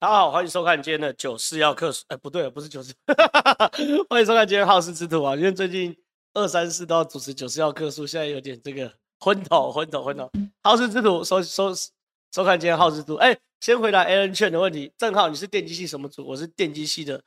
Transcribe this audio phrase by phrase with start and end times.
[0.00, 2.06] 大家好，欢迎收看今天的九四要客诉。
[2.08, 2.94] 哎，不对，不是九四，
[4.08, 5.36] 欢迎收看今天好事之徒啊！
[5.36, 5.94] 因为最近
[6.32, 10.30] 二三四都要主持九四要客诉，现在有点这个昏头，昏头，昏头。
[10.62, 11.70] 好事之徒收收
[12.32, 13.16] 收看今天好事之徒。
[13.16, 14.90] 哎，先回答 Alan 券的问题。
[14.96, 16.26] 正好你是电机系什么组？
[16.26, 17.22] 我是电机系的，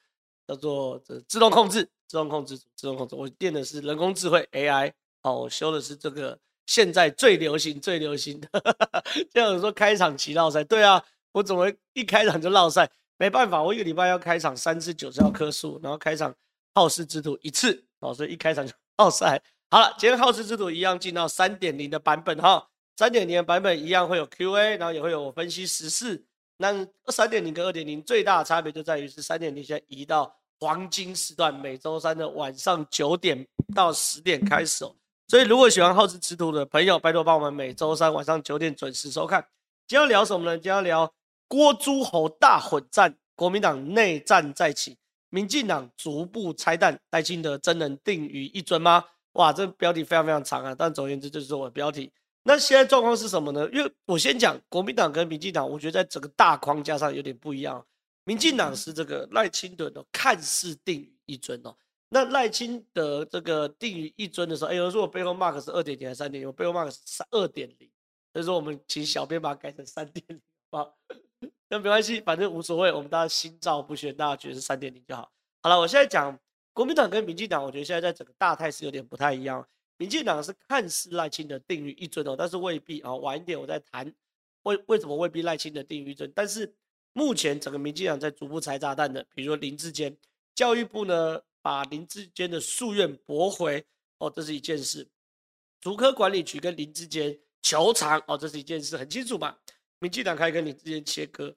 [0.48, 3.14] 叫做这自动控制，自动控制，自动控制。
[3.14, 8.50] 我电的是人工智慧 AI，好，我修的是这个现在最流行、最流行的。
[9.32, 11.06] 这样说开场骑绕赛，对啊。
[11.34, 12.90] 我怎么一开场就落赛？
[13.18, 16.34] 没办法，我一个礼拜要开场三次九十要科数，然后开场
[16.74, 19.42] 好事之徒一次哦，所以一开场就 落赛。
[19.70, 26.26] 好了，今天好事之徒一样进到三点零的版本哈，三点零的版本一样会有 Q&A，然后也会有我分析时事。
[26.58, 34.96] 那三点零跟二点零最大的差别就在于是三点零现在移到黄金时段，每周三的晚上九点到十点开始哦。
[35.28, 39.48] 所以如果喜欢好事之徒的朋友，拜托帮我们每周三晚上九点准时收看。
[39.88, 40.58] 今天聊什么呢？
[40.58, 41.12] 今天聊。
[41.54, 44.98] 郭诸侯大混战，国民党内战再起，
[45.30, 49.06] 民进党逐步拆弹，赖清德真能定于一尊吗？
[49.34, 50.74] 哇，这标题非常非常长啊！
[50.74, 52.12] 但总而言之，就是我的标题。
[52.42, 53.70] 那现在状况是什么呢？
[53.72, 57.86] 因为我先讲国民党跟民进党，我觉得在整个大框架上有点不一样。
[58.24, 61.76] 民进党是这个赖清德的看似定于一尊哦，
[62.10, 66.48] 那赖清德这个定于一尊的时候，哎，有人说我背后 mark 是二点零还是三点零？
[66.48, 67.88] 我背后 mark 是二点零，
[68.34, 70.92] 所以说我们请小编把它改成三点零，好吧？
[71.70, 75.32] 那没关系，反正无所谓，我们大家心照不宣，大家觉得是三点零就好。
[75.62, 76.38] 好了，我现在讲
[76.74, 79.68] 国民党跟民进党，我觉得现在在整个大态是有点不太一样。
[79.98, 83.14] 民进党是看似赖清德定于一尊哦，但是未必啊。
[83.16, 84.12] 晚一点我再谈
[84.64, 86.30] 为为什么未必赖清德定于一尊。
[86.36, 86.74] 但是
[87.14, 90.18] 目前整个民进党在逐步拆炸弹的，比如说林志坚，
[90.56, 93.86] 教育部呢把林志坚的诉愿驳回
[94.18, 95.08] 哦，这是一件事。
[95.80, 99.58] 竹科管理局跟林志坚求偿哦，这是一件事，很清楚吧。
[100.04, 101.56] 民进党可以跟林智坚切割。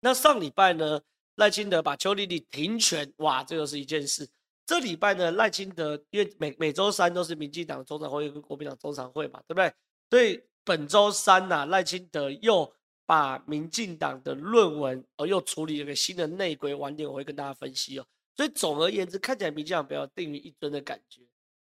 [0.00, 1.00] 那上礼拜呢，
[1.36, 4.28] 赖清德把邱丽丽停权，哇，这又是一件事。
[4.66, 9.72] 这礼拜呢，赖清德因为每每周三都是民进党中常会跟国民党中常会嘛，对不对？
[10.10, 12.70] 所以本周三呐、啊，赖清德又
[13.06, 18.06] 把民进党的论文哦，又处理了一个新的内鬼，晚点我会跟大家分析哦。
[18.36, 21.22] 所以总而言之，看起来民进党比较定于一尊的感觉，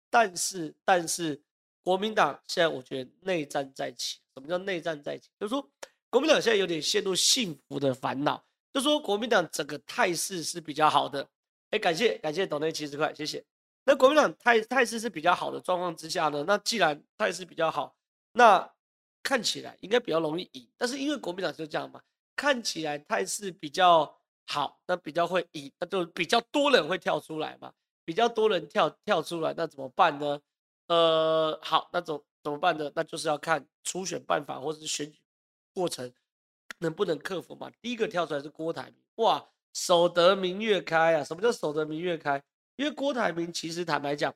[0.09, 1.41] 但是但是
[1.83, 4.19] 国民党现在我觉得内战再起。
[4.39, 5.29] 什么叫内战再起？
[5.39, 5.69] 就是说。
[6.11, 11.29] 国民党现在有点陷入幸福的烦恼，就说国民党整个态势是比较好的，
[11.69, 13.45] 哎，感谢感谢董内七十块，谢谢。
[13.83, 17.95] 那国民党态态势是比较好的状况之下呢，那既然态势比较好，
[18.31, 18.67] 那
[19.21, 20.67] 看起来应该比较容易赢。
[20.79, 22.01] 但是因为国民党就这样嘛，
[22.35, 27.71] 看起来态势比较好，那比较会赢，那就比较多人会跳出来嘛，
[28.03, 30.41] 比较多人跳跳出来，那怎么办呢？
[30.87, 32.91] 呃，好，那怎怎么办呢？
[32.95, 35.19] 那就是要看初选办法或者是选举。
[35.73, 36.11] 过程
[36.79, 37.71] 能不能克服嘛？
[37.81, 41.23] 第一个跳出来是郭台铭，哇，守得明月开啊！
[41.23, 42.41] 什么叫守得明月开？
[42.75, 44.33] 因为郭台铭其实坦白讲，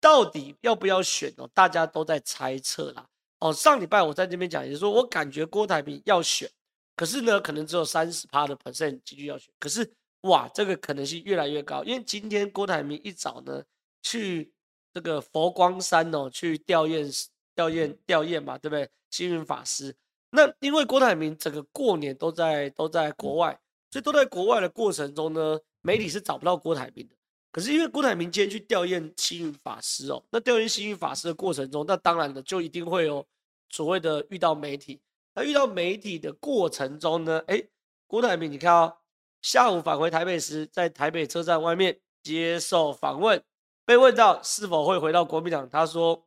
[0.00, 3.08] 到底要不要选哦，大家都在猜测啦。
[3.38, 6.48] 哦，上礼拜我在这边讲，也就是说我感觉郭台铭要选，
[6.94, 9.52] 可是呢，可能只有三十趴的 percent 几率要选。
[9.58, 9.90] 可是
[10.22, 13.62] 哇，这个可能性越来越高，因为今天郭台铭一早呢
[14.02, 14.52] 去
[14.92, 17.26] 这个佛光山哦去吊唁
[17.56, 18.88] 吊唁吊唁嘛，对不对？
[19.10, 19.96] 星云法师。
[20.30, 23.58] 那因为郭台铭整个过年都在都在国外，
[23.90, 27.14] 所以都在国外的过程中呢，媒体是找不到郭台铭的。
[27.50, 33.26] 可是因为郭台铭今天去吊唁星云法师哦，那吊唁星云法师的过程中，那当然了，就一定会有
[33.70, 35.00] 所谓的遇到媒体。
[35.34, 37.62] 那遇到媒体的过程中呢，哎，
[38.06, 38.98] 郭台铭你看哦，
[39.40, 43.42] 下午返回台北时，在台北车站外面接受访问，
[43.86, 46.25] 被问到是否会回到国民党，他说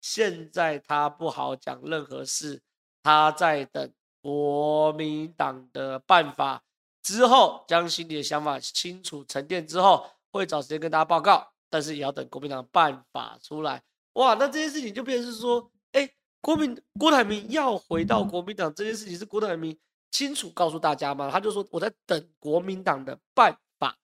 [0.00, 2.62] 现在他不好讲任何事。
[3.02, 6.62] 他在等国民党的办法
[7.02, 11.52] 之后，将心里的想法清楚沉淀之后，会找时间跟大家报告。
[11.70, 13.82] 但是也要等国民党办法出来。
[14.14, 16.08] 哇，那这件事情就变成是说，哎，
[16.40, 19.78] 国民郭台铭要回到国民党这件事情是郭台铭
[20.10, 21.30] 清楚告诉大家吗？
[21.30, 23.98] 他就说我在等国民党的办法。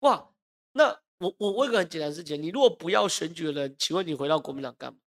[0.00, 0.28] 哇，
[0.72, 4.98] 那我我问个很简单的事情，你如果不要选举的人，请问你回到国民党干嘛？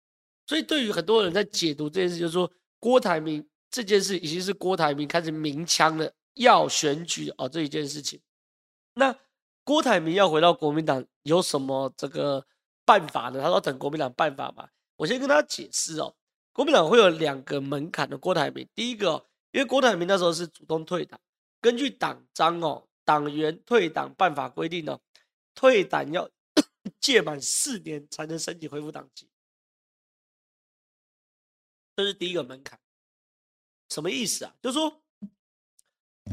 [0.50, 2.50] 所以对于很多人在解读这件事，就是说。
[2.82, 8.18] 郭台铭这件事已经是郭台铭开始鸣枪了，要选举哦，这一件事情。
[8.94, 9.14] 那
[9.64, 12.42] 郭台铭要回到国民党有什么这个
[12.86, 13.42] 办法呢？
[13.42, 14.66] 他说等国民党办法嘛。
[14.96, 16.16] 我先跟他解释哦，
[16.54, 18.16] 国民党会有两个门槛的。
[18.16, 21.20] 郭台铭第一个，因为郭台铭那时候是主动退党，
[21.60, 24.98] 根据党章哦，党员退党办法规定哦，
[25.54, 26.26] 退党要
[26.98, 29.28] 届满四年才能申请恢复党籍。
[32.00, 32.78] 这是第一个门槛，
[33.90, 34.54] 什么意思啊？
[34.62, 35.02] 就是说，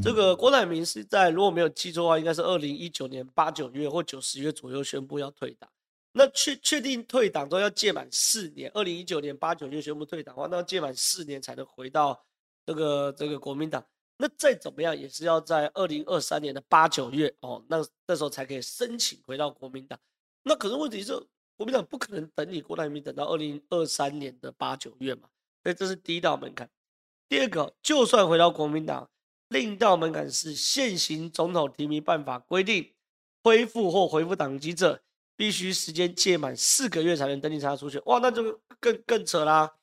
[0.02, 5.70] 这个郭台铭是在如果没有记错的话，应该是二零一九年八九月或九十月左右宣布要退党。
[6.12, 12.24] 那确确定退党都要届满四年，二零一九年八九月宣布退党的话，那要届满四年才能回到
[12.64, 13.86] 这个这个国民党。
[14.16, 20.00] 那再怎么样也是要在二零二三年的八九月哦，那那时候才可以申请回到国民党。
[20.42, 21.12] 那可是问题是，
[21.56, 25.28] 国民党不可能等你郭台铭等到二零二三年的八九月嘛，
[25.62, 26.68] 所以这是第一道门槛。
[27.28, 29.10] 第二个，就算回到国民党，
[29.48, 32.92] 另一道门槛是现行总统提名办法规定，
[33.42, 35.02] 恢复或回复党籍者，
[35.36, 38.00] 必须时间届满四个月才能登记参加初选。
[38.06, 39.74] 哇，那就更更扯啦。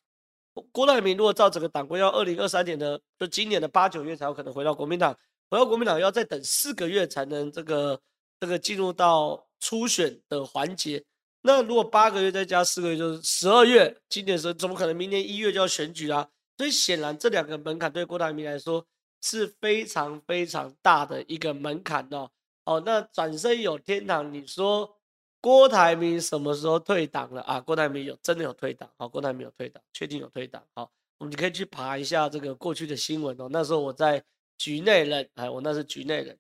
[0.72, 5.16] 郭台铭如果照整个党规，要二零二三年的就今年的八九月才有可能回到国民党，
[5.50, 8.01] 回到国民党要再等四个月才能这个
[8.39, 11.04] 这个进入到初选的环节。
[11.45, 13.95] 那如果八个月再加四个月，就是十二月。
[14.09, 16.27] 今年时怎么可能明年一月就要选举啊？
[16.57, 18.86] 所以显然这两个门槛对郭台铭来说
[19.21, 22.30] 是非常非常大的一个门槛哦。
[22.65, 24.97] 哦，那转身有天堂，你说？
[25.42, 27.62] 郭台铭什么时候退党了啊？
[27.62, 30.89] 郭台铭有真的有退党，好，郭台铭有退党，确定有退党，好，
[31.19, 33.48] 我们就可以去爬一下这个过去的新闻哦。
[33.51, 34.24] 那时候我在
[34.57, 36.36] 局内人，哎，我那是局内人。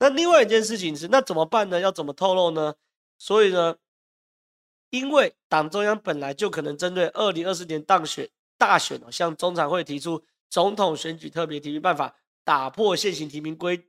[0.00, 1.78] 那另外一件事情是，那怎么办呢？
[1.78, 2.74] 要怎么透露呢？
[3.16, 3.76] 所以呢，
[4.90, 12.14] 因为党中央本来就可能针对二零二四年当选大选哦，向中常会提出总统选举特别提名办法，
[12.44, 13.86] 打破现行提名规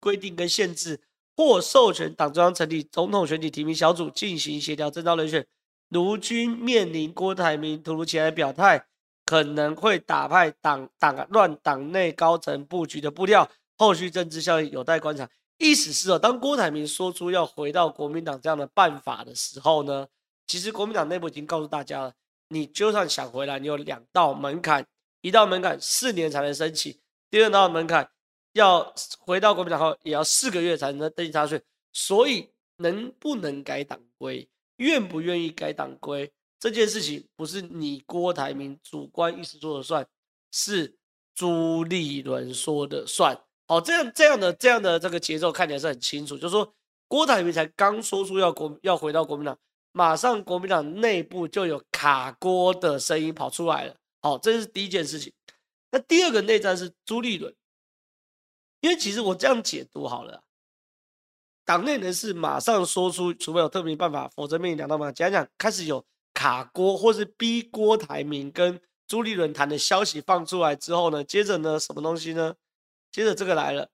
[0.00, 1.00] 规定跟限制。
[1.34, 5.46] 或授权党中央成立总统选举提名小组进行协调征召人选，
[5.88, 8.84] 如今面临郭台铭突如其来表态，
[9.24, 15.26] 可能会打败党党乱党内高层布局的步调，后续政治效应有待观察。
[15.56, 20.06] 意思是哦，当郭台铭说出要回到国民党这样的办法的时候呢，
[20.52, 22.12] 其实国民党内部已经告诉大家了，
[22.48, 24.86] 你就算想回来，你有两道门槛，
[25.22, 26.94] 一道门槛四年才能申请，
[27.30, 28.06] 第二道门槛。
[28.52, 31.62] 要回到国民党后，也要四个月才能登记参选，
[31.94, 34.46] 所以能不能改党规，
[34.76, 40.06] 愿不愿意改党规，这件事情不是你郭台铭主观意识说了算，
[40.50, 40.94] 是
[41.34, 43.42] 朱立伦说的算。
[43.66, 46.74] 好，这样这样的这样的这个节奏看起来是很清楚，就是说
[47.08, 49.58] 郭台铭才刚说出要国要回到国民党，
[49.92, 53.96] 马上国民党内部就有卡锅的声音跑出来了。
[54.20, 55.32] 好，这是第一件事情。
[55.90, 57.54] 那第二个内战是朱立伦。
[58.80, 60.42] 因为其实我这样解读好了，
[61.64, 65.14] 党内人士马上说出，除非有特别办法，否则面临两道门槛。
[65.14, 66.04] 讲讲开始有
[66.34, 72.56] 卡锅或是逼郭台铭跟朱立伦谈的消息放出来之后呢，接着呢，什么东西呢？
[73.12, 73.90] 接着这个来了，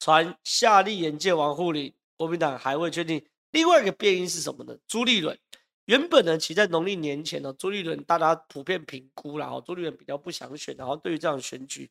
[0.00, 3.24] 传夏立言见王沪宁，国民党还未确定。
[3.52, 4.76] 另外一个变因是什么呢？
[4.86, 5.38] 朱立伦
[5.84, 11.90] 原本呢，其实在农历年前呢，朱立伦大家普遍评估然后朱立伦比较不想选，然后对于这样选举。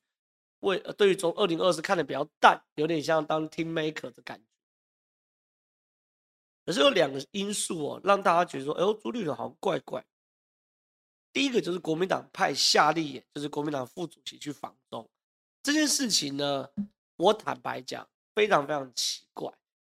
[0.61, 4.45] 为对于从二零二四看的比较淡，有点像当 team maker 的感觉。
[6.63, 10.05] 可是有两个因素哦，让大家觉得说，哎呦，朱立伦好像怪怪。
[11.33, 15.09] 第一个就是国民党派夏立言，就是国民党副主席去访中
[15.63, 16.69] 这件事情呢，
[17.17, 19.51] 我坦白讲非常非常奇怪，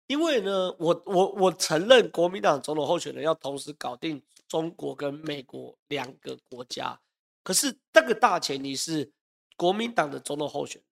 [0.07, 6.99] 因为呢，我我我承认国民党总统候选人要同时搞定中国跟美国两个国家，
[7.43, 9.11] 可是这个大前提是。
[9.57, 10.83] 国民党的总统候选，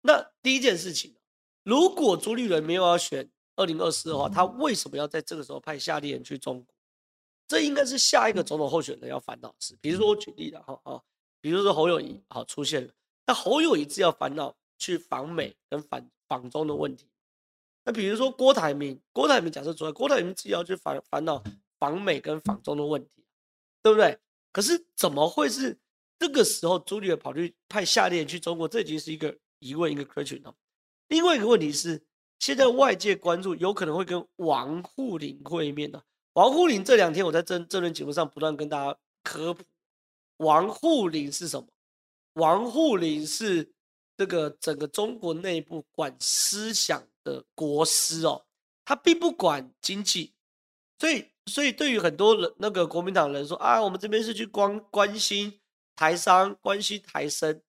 [0.00, 1.14] 那第一件事情，
[1.62, 6.74] 如果朱立伦没有要选二零二四的话，他为什么要在这个时候派夏立言去中国？
[7.46, 9.78] 这应该是下一个总统候选人要烦恼的事。
[9.80, 11.00] 比如说我举例的哈啊，
[11.40, 12.92] 比如说侯友宜好出现了，
[13.24, 17.06] 那侯友宜只要烦恼去访美跟访访中的问题。
[17.84, 21.42] 那比如说郭台铭，郭台铭假设出来，郭台铭自己要去烦烦恼
[21.78, 23.24] 访美跟访中的问题，
[23.82, 24.18] 对不对？
[24.52, 25.78] 可是怎么会是？
[26.18, 30.54] 这个时候，朱立伦跑去派夏立言去中国，这已经是一个疑问，一个 question 了。
[31.08, 32.02] 另外一个问题是，
[32.38, 36.04] 现在外界关注有可能会跟王沪宁会面的。
[36.34, 39.64] 王沪宁这两天我在这这轮节目上不断跟大家科普，
[40.36, 41.66] 王沪宁是什么？
[42.34, 43.72] 王沪宁是
[44.18, 48.44] 这个整个中国内部管思想的国师哦，
[48.84, 50.34] 他并不管经济，
[50.98, 55.56] 所以所以对于很多人那个国民党人说啊，我们这边是去关关心。
[55.96, 57.60] 台商关系台生，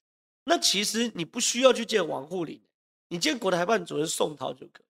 [0.46, 2.63] 那其实你不需要去见王沪宁，
[3.10, 4.86] 你见国台办主任宋涛就可以。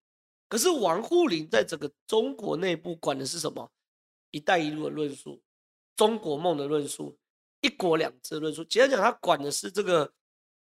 [0.48, 3.72] 可是王沪宁在整个中国内部管的是什么？
[4.30, 5.42] 一带一路的论述、
[5.96, 7.18] 中国梦的论述、
[7.62, 8.64] 一国两制论述。
[8.66, 10.14] 简单讲，他管的是这个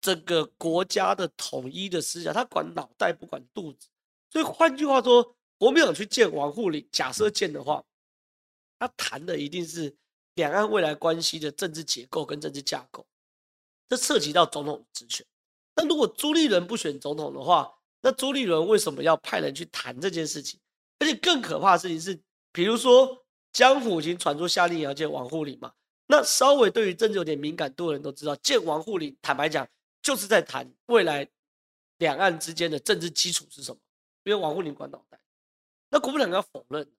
[0.04, 3.88] 整个国家的统一的思想，他管脑袋不管肚子。
[4.30, 7.82] 所以换句话说，国民党去见王沪宁，假设见的话，
[8.78, 9.96] 他谈的一定是。
[10.37, 13.06] 两岸未来关系的政治结构跟政治架构，
[13.88, 15.25] 这涉及到总统职权。
[15.76, 20.58] 那如果朱立伦不选总统的话，那朱立伦为什么要派人去谈这件事情？
[20.99, 22.20] 而且更可怕的事情是，
[22.50, 25.73] 比如说江府已经传出下令要见王沪宁嘛，
[26.08, 29.64] 那稍微对于政治有点敏感度的人都知道，见王沪宁，坦白讲，
[30.04, 31.28] 就是在谈未来
[31.96, 33.80] 两岸之间的政治基础是什么。
[34.23, 35.18] 因为王沪宁管脑袋，
[35.90, 36.92] 那国民党要否认，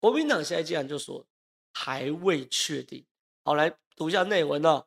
[0.00, 1.26] 国民党现在竟然就说
[1.72, 3.06] 还未确定。
[3.44, 4.86] 好，来读一下内文哦。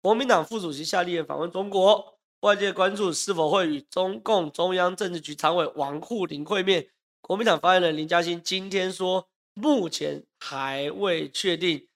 [0.00, 6.90] 国民党副主席夏立言访问中国，外界关注是否会与中共中央政治局常委王沪宁会面。
[7.20, 11.89] 国民党发言人林嘉欣今天说，目前还未确定。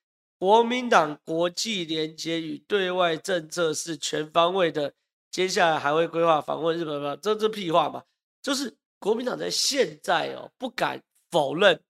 [0.44, 4.92] 国民党国际连结与对外政策是全方位的，
[5.30, 7.16] 接下来还会规划访问日本吗？
[7.16, 8.04] 这这屁话嘛，
[8.42, 11.82] 就是国民党在现在哦不敢否认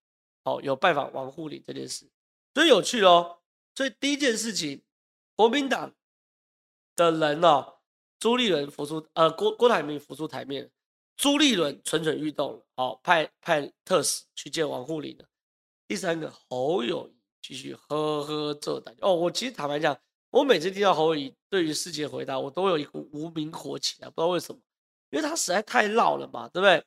[0.45, 2.09] 哦有拜访王沪宁这件事，
[2.55, 3.41] 所以有趣哦。
[3.75, 4.81] 所以第一件事情，
[5.35, 5.93] 国民党。
[6.95, 7.81] 的人哦，
[8.21, 10.71] 朱立伦浮出，呃，郭郭台铭浮出台面，
[11.17, 15.25] 朱立伦蠢蠢欲动了，哦，派派特使去见王沪宁了。
[15.89, 19.95] 第三个侯友宜继续呵呵做胆哦，我其实坦白讲，
[20.31, 24.59] 我每次听到侯友宜对于世界回答，我都有一股无名火起来，不知道为什么，
[25.11, 26.83] 因为他实在太绕了嘛，对不对？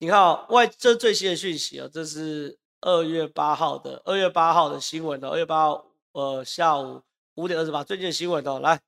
[0.00, 7.02] 你看哦，外这最新的讯息哦，这是二月八号的二月八号的新闻哦，二月八号呃下午。
[7.38, 8.80] 五点二十八，最近的新闻哦，来，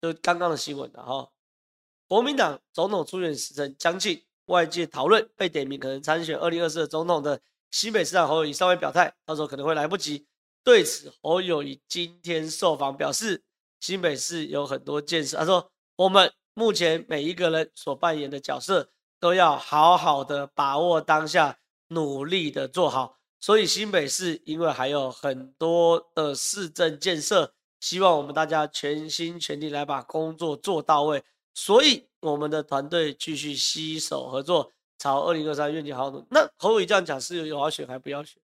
[0.00, 1.30] 就刚刚的新闻的哈。
[2.08, 10.26] 国民党总统初选时程将近，外界讨论被点名可能参选二零二四的总统的新北市长侯友宜尚未表态，到时候可能会来不及。
[10.62, 13.42] 对此，侯友宜今天受访表示，
[13.80, 23.16] 新北市有很多建设，他说我们目前每一个人所扮演的角色都要好好的把握当下，努力的做好。
[23.40, 31.24] 所以新北市因为还有很多的市政建设，希望我们大家全心全力来把工作做到位。
[31.54, 34.70] 所以我们的团队继续携手合作，
[35.02, 36.24] 朝二零二三愿景好好努。
[36.30, 38.40] 那侯友宜这样讲是有要选还不要选？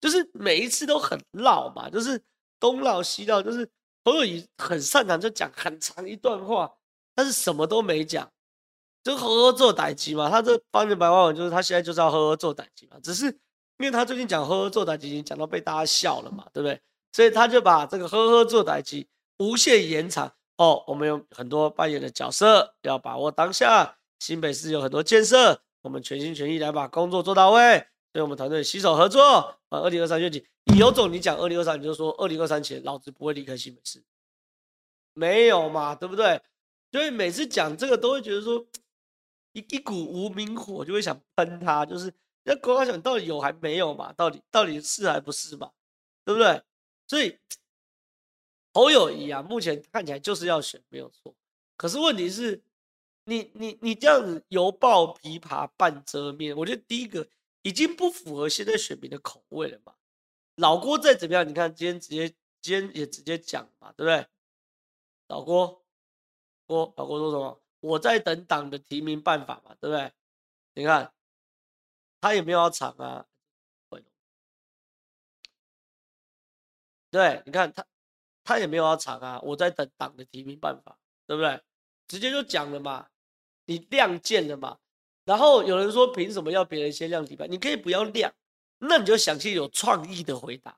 [0.00, 2.18] 就是每一次都很绕嘛，就是
[2.58, 3.68] 东绕西绕，就是
[4.04, 6.72] 侯友宜很擅长就讲很长一段话，
[7.14, 8.26] 但是什么都没讲，
[9.04, 10.30] 就呵呵做代志嘛。
[10.30, 13.38] 他这方言白话文就是他现在就是要呵呵做代志嘛，只是。
[13.80, 16.80] 因为他最近讲呵呵做代志，已经讲到被大家笑了嘛，对不对？
[17.12, 19.06] 所以他就把这个呵呵做代志
[19.38, 20.82] 无限延长哦。
[20.88, 23.96] 我们有很多扮演的角色，要把握当下。
[24.18, 27.78] 新北市有很多建设，我们全心全意来把工作做到位。
[28.12, 29.22] 所以我们团队携手合作，
[29.68, 34.02] 啊，二零二三愿景，你有种你讲二零二三，你就说二零二三前老子不会离开新北市，
[35.12, 36.42] 没有嘛，对不对？
[36.90, 38.66] 所以每次讲这个都会觉得说
[39.52, 42.12] 一一股无名火，就会想喷他，就是。
[42.44, 44.10] 那国家选到底有还没有嘛？
[44.14, 45.70] 到底到底是还不是嘛？
[46.24, 46.62] 对不对？
[47.06, 47.38] 所以
[48.72, 51.34] 侯友谊啊，目前看起来就是要选，没有错。
[51.76, 52.62] 可是问题是，
[53.28, 57.28] 你你你这样子犹抱琵琶半遮面，我觉得第一个
[57.62, 59.94] 已经不符合现在选民的口味了嘛。
[60.56, 62.28] 老郭再怎么样，你看今天直接
[62.60, 64.26] 今天也直接讲嘛，对不对？
[65.28, 65.84] 老郭
[66.66, 67.60] 郭老郭说什么？
[67.80, 70.12] 我在等党的提名办法嘛，对不对？
[70.74, 71.12] 你看。
[72.20, 73.24] 他也没有要抢啊，
[77.12, 77.86] 对，你看他，
[78.42, 81.62] 他也没有要抢啊，我在等党的提名办法，对不对？
[82.08, 83.08] 直接就讲了嘛，
[83.68, 84.78] 你亮剑了嘛。
[85.24, 87.46] 然后有人说，凭什么要别人先亮底牌？
[87.46, 88.32] 你可以不要亮，
[88.78, 90.76] 那你就想些有创意的回答，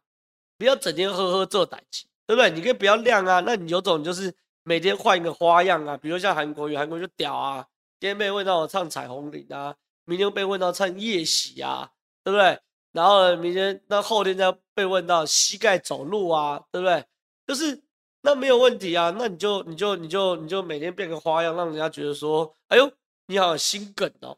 [0.59, 2.51] 不要整天呵呵做代志，对不对？
[2.51, 7.67] 你可以不要亮啊，那你有种就是每天换一个花样啊，比如像韩国瑜，韩国就屌啊，
[7.99, 9.75] 今天被问到我唱彩虹领啊。
[10.07, 11.93] 明天被问到唱夜袭啊，
[12.25, 12.59] 对不对？
[12.91, 17.05] 然后，明天那后天再被问到膝盖走路啊，对不对？
[17.47, 17.81] 就是
[18.23, 22.91] 那没有问题啊，那你就你就你就你就每天变个花样，让人家觉得说，哎呦，
[23.27, 24.37] 你好心梗哦，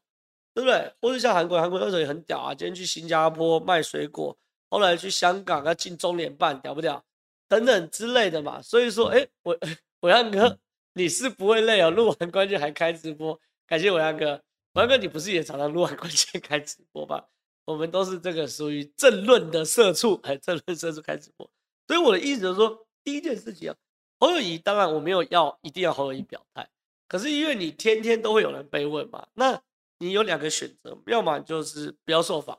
[0.55, 0.93] 对不对？
[1.01, 4.37] 或者像韩国，韩国那时候也很屌啊，今天去新加坡卖水果，
[4.71, 7.05] 后来去香港要进中联办，屌不屌？
[7.49, 8.63] 等等之类的嘛。
[8.63, 10.59] 所以说，哎，我暐瀚哥，
[10.95, 14.43] 你是不会累哦，录完关键还开直播，感谢暐瀚哥。
[14.75, 17.25] 王哥，你不是也常常录完关键开直播吧？
[17.65, 21.51] 我们都是这个属于政论的社畜，哎，政论社畜开直播。
[21.87, 23.77] 所以我的意思就是说，第一件事情啊，
[24.19, 26.69] 侯友宜，当然我没有要一定要侯友宜表态，
[27.09, 29.61] 可是因为你天天都会有人被问嘛，那
[29.99, 32.59] 你有两个选择，要么就是不要受访，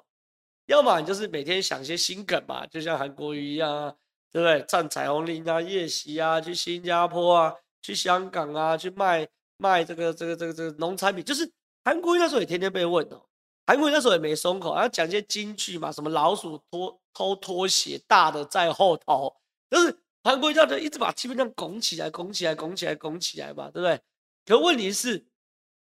[0.68, 3.96] 要么你就是每天想些新梗嘛，就像韩国瑜一样啊，
[4.32, 4.66] 对不对？
[4.68, 11.52] 唱彩虹领啊，夜袭啊，去新加坡啊，去香港啊，去卖卖这个这个这个这个农产品，就是。
[11.86, 13.22] 韩国瑜那时候也天天被问哦，
[13.68, 19.36] 韩国瑜那时候也没松口，然后讲些金句嘛，什么老鼠拖偷拖鞋，大的在后头，
[19.70, 19.94] 就是
[20.24, 24.02] 韩国瑜这样一直把气氛这样拱起来，拱起来，拱起来，拱起来嘛，对不对？
[24.46, 25.26] 可问题是，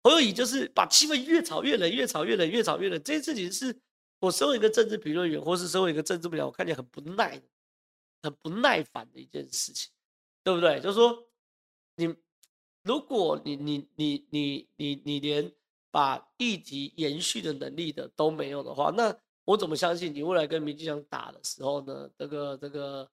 [0.02, 3.00] 侯友宜就是把气氛越炒越冷，越炒越冷，越炒越冷。
[3.02, 3.80] 这件事情是
[4.18, 7.40] 我身为一个政治评论员，或是身为一个政治幕僚，我看起来很不耐，
[8.22, 9.90] 很不耐烦的一件事情，
[10.42, 10.80] 对不对？
[10.80, 11.28] 就是说，
[11.96, 12.14] 你
[12.82, 15.52] 如果你你你你你你连
[15.90, 22.10] 把议题延续的能力的都没有的话，那我怎么相信你未来跟民进党打的时候呢？
[22.16, 23.08] 这个这个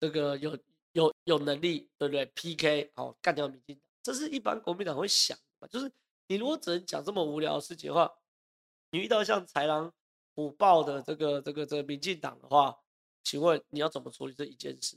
[0.00, 0.58] 这个有
[0.92, 5.92] 有有能力，对不对？PK 好干掉民进党，这是一般国民党会想的，就是。
[6.30, 8.08] 你如果只能讲这么无聊的事情的话，
[8.92, 9.92] 你遇到像豺狼
[10.36, 12.78] 虎豹的这个这个这个民进党的话，
[13.24, 14.96] 请问你要怎么处理这一件事？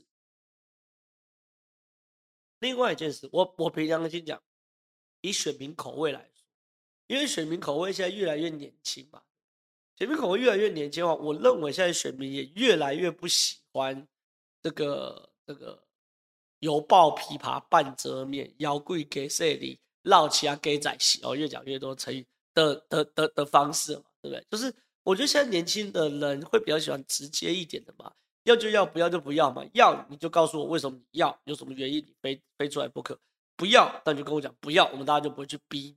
[2.60, 4.40] 另外一件事，我我凭良心讲，
[5.22, 6.46] 以选民口味来说，
[7.08, 9.20] 因为选民口味现在越来越年轻嘛，
[9.96, 14.06] 选民口味越来越年轻的话，我认为现在选民也越来越不喜欢
[14.64, 15.80] 这个这个
[16.58, 19.78] 犹抱琵琶半遮面，腰跪给谁里。
[20.02, 24.46] 绕其他 gay 仔戏哦，越讲越多成语的的的的方式嘛，对不对？
[24.50, 24.70] 就是
[25.02, 29.64] 我觉得现在年轻的人会比较喜欢直接一点的嘛，要就要，不要就不要嘛。
[29.72, 33.18] 要你就告诉我为什么你要，有什么原因你非非出来不可。
[33.56, 35.96] 不要，那就跟我讲不要，我们大家就不会去逼。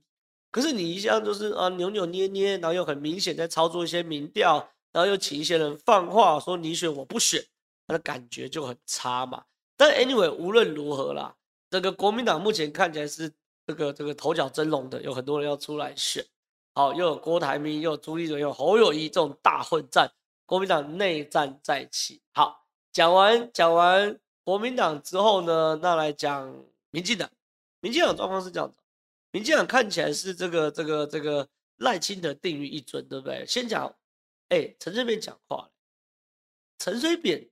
[0.50, 7.44] 可是你一向就是啊扭扭捏捏，然后又很明显在操作一些民调，然后又请一些人放话说你选我不选，
[7.88, 9.44] 他的感觉就很差嘛。
[9.76, 11.34] 但 anyway 无论如何啦，
[11.68, 13.32] 这个国民党目前看起来是。
[13.68, 16.24] 这个这个头角峥嵘的，有很多人要出来选，
[16.72, 20.10] 好，又有郭台铭，又有朱立伦，又有侯友宜，这种大混战，
[20.46, 22.22] 国民党内战再起。
[22.32, 27.30] 好，讲完讲完国民党之后呢，那来讲民进党。
[27.80, 28.78] 民进党状况是这样子，
[29.32, 33.44] 民进党看起来是这个这个这个赖清德定于一尊，对不对？
[33.46, 33.94] 先讲，
[34.48, 35.68] 哎，陈水扁讲话，
[36.78, 37.50] 陈水扁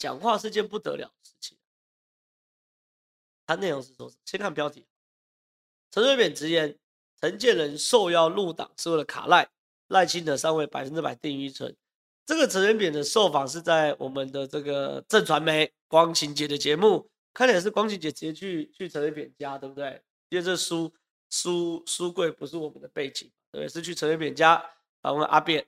[0.00, 1.58] 讲话是件不得了的事情，
[3.46, 4.86] 他内容是说，先看标题。
[5.90, 6.78] 陈水扁直言，
[7.20, 9.50] 陈建仁受邀入党是为了卡赖，
[9.88, 11.76] 赖清德尚未百分之百定于一尊。
[12.24, 20.02] 这个陈水扁的受访是在我们的这个正传媒光晴节的节目，看起来是光晴节直接去去陈水扁家，对不对？
[20.30, 20.90] 因为这书
[21.28, 24.64] 书书柜不是我们的背景，对，是去陈水扁家
[25.02, 25.66] 访问阿扁。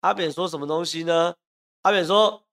[0.00, 1.34] 阿扁说什么东西呢？
[1.82, 2.45] 阿扁说，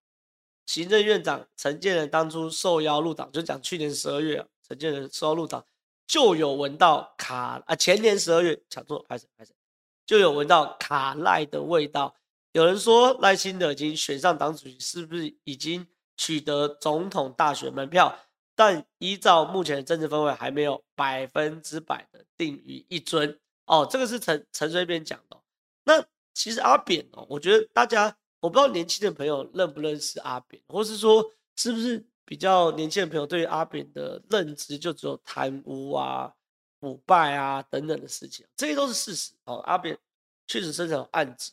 [0.65, 5.65] 行政院长陈建仁当初受邀入党，就讲去年十二月啊，陈建仁受邀入党。
[6.05, 9.53] 就有闻到卡啊，前年十二月抢座，拍谁拍谁，
[10.05, 12.13] 就有闻到卡赖的味道。
[12.51, 18.15] 有人说赖清德已经选上党主席，是不是已经取得总统大选门票？
[18.53, 23.39] 但依照目前的政治氛围，还没有百分之百的定于一尊。
[23.65, 25.41] 哦，这个是陈陈水扁讲的。
[25.85, 32.05] 那其实阿扁哦，我觉得大家我不知道年轻的朋友认不认识阿扁，或是说是不是？
[32.25, 36.33] 比较年轻的朋友对于阿扁的认知就只有贪污啊、
[36.79, 39.57] 腐败啊等等的事情，这些都是事实哦。
[39.65, 39.95] 阿扁
[40.47, 41.51] 确实身上有案子，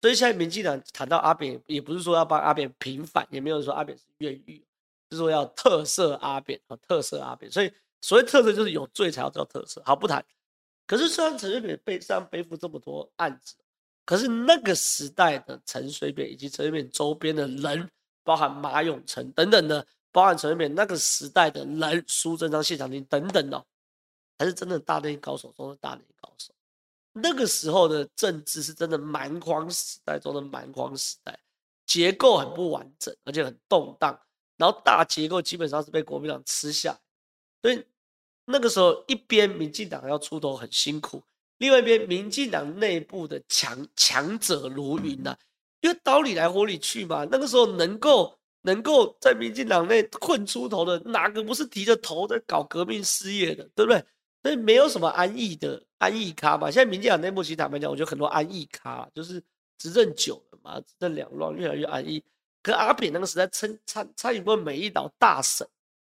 [0.00, 4.64] 所以现在民进党谈到阿扁，也不是说要帮阿扁平反，也没有说阿扁是越狱，
[5.10, 7.50] 是说要特赦阿扁啊，特赦阿扁。
[7.50, 9.82] 所以所谓特赦就是有罪才要叫特赦。
[9.84, 10.24] 好，不谈。
[10.86, 13.56] 可是虽然陈水扁背上背负这么多案子，
[14.04, 17.90] 可是那个时代的陈水扁以及陈水扁周边的人，
[18.24, 19.86] 包含马永成等等的。
[20.14, 23.64] 包含陈水扁那个时代的人，苏贞昌、谢长廷等等哦，
[24.38, 26.52] 还是真的大内高手中的大内高手。
[27.14, 31.38] 那个时候的政治是真的蛮荒时代中的蛮荒时代，
[31.86, 34.20] 结构很不完整，而且很动荡。
[34.58, 37.00] 然后大结构基本上是被国民党吃下，
[37.62, 37.82] 所以
[38.44, 41.22] 那个时候一边民进党要出头很辛苦，
[41.62, 45.34] 另外一边民进党内部的强强者如云呐，
[45.80, 47.26] 因为刀里来火里去嘛。
[47.30, 48.36] 那个时候能够。
[48.64, 54.00] 能够在民进党内混出头的，哪个不是提着头在搞革命事业的，对不对？
[54.40, 56.70] 所以没有什么安逸的安逸咖嘛。
[56.70, 59.42] 现在民进党内部其实坦白讲，我觉得很多安逸咖，就是
[59.78, 62.22] 执政久了嘛，执政两乱，越来越安逸。
[62.62, 65.66] 可阿扁那个时代参参参与过美丽岛大审，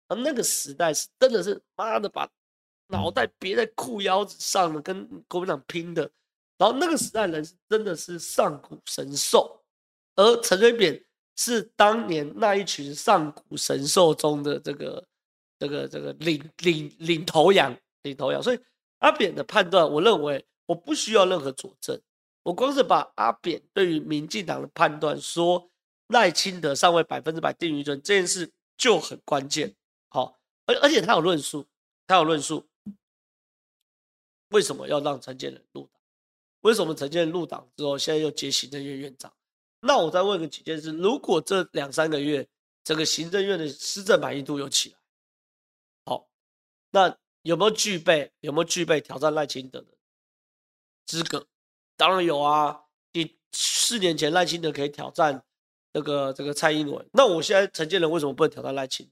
[0.07, 2.25] 而那个时代是真的是妈的把
[2.87, 6.09] 脑袋别在裤腰子上了，跟国民党拼的。
[6.57, 9.63] 然后那个时代人是真的是上古神兽，
[10.15, 11.03] 而陈水扁。
[11.39, 15.07] 是当年那一群上古神兽中的这个、
[15.59, 18.41] 这个、这个领领领头羊，领头羊。
[18.41, 18.59] 所以
[18.97, 22.01] 阿扁的判断，我认为我不需要任何佐证，
[22.41, 25.69] 我光是把阿扁对于民进党的判断说
[26.07, 29.75] 赖清德尚未百分之百定于一尊这件事就很关键。
[30.09, 31.67] 好，而而且他有论述，
[32.07, 32.67] 他有论述，
[34.49, 36.01] 为什么要让陈建仁入党？
[36.61, 39.33] 为什么陈建仁入党之后，现在又接行政院院长？
[39.79, 42.47] 那我再问个几件事：如果这两三个月
[42.83, 44.97] 整个行政院的施政满意度有起来。
[46.05, 46.27] 好，
[46.91, 49.87] 那有没有具备有没有具备挑战赖清德的
[51.05, 51.45] 资格？
[51.95, 52.85] 当然有啊！
[53.13, 55.43] 你四年前赖清德可以挑战
[55.93, 59.11] 这个这个蔡英文，那我现在陈建仁为什么不能挑战赖清德？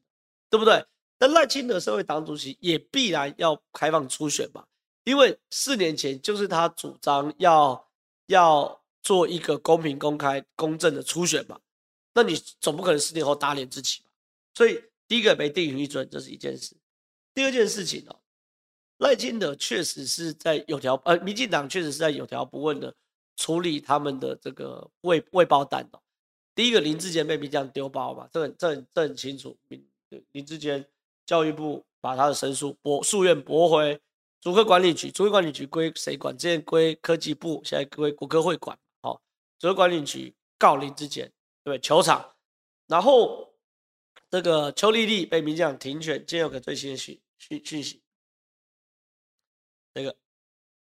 [0.52, 0.86] 对不对？
[1.18, 4.66] 那赖清德身为党主席，也必然要开放初选嘛？
[5.06, 7.88] 因为四年前就是他主张要
[8.26, 11.60] 要做一个公平、公开、公正的初选嘛。
[12.14, 14.06] 那你总不可能四年后打脸自己吧？
[14.56, 16.76] 所以第一个没定于一尊，这是一件事。
[17.34, 18.16] 第二件事情哦，
[18.98, 22.96] 赖清德确实是在有条呃，民进党确实是在有条不紊的
[23.36, 26.00] 处理他们的这个未未爆弹哦。
[26.56, 29.56] 第一个林志坚被民进党丢包嘛，这很这很这很清楚。
[29.68, 29.88] 林
[30.32, 30.84] 林志坚
[31.28, 34.02] 教育部把他的申诉驳诉愿驳回。
[34.46, 36.38] 竹科管理局，竹科管理局归谁管？
[36.38, 38.78] 之前归科技部，现在归国科会管。
[39.02, 39.20] 好，
[39.58, 41.82] 竹科管理局告林志坚，对对？
[41.82, 42.36] 球场，
[42.86, 43.56] 然后
[44.30, 48.04] 这个邱丽丽被民进党停权，今天有个最新的讯讯讯息，
[49.96, 50.16] 这个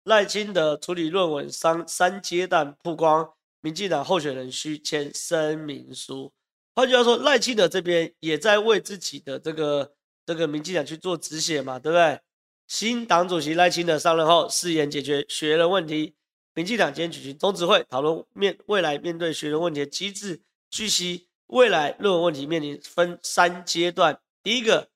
[0.03, 6.31] 赖清德处理论文三三阶段曝光，民进党候选人需签声明书。
[6.75, 12.21] 换句话说，赖清德这边也在为自己的这个这个民进党去做止血嘛，对不对？
[12.67, 16.15] 新党主席赖清德上任后，誓言解决学人问题。
[16.55, 20.41] 民进党今天举行中执会，讨论面未来面对学人问题的机制。
[20.71, 24.89] 据悉，未来论文问题面临分三阶段：第一个，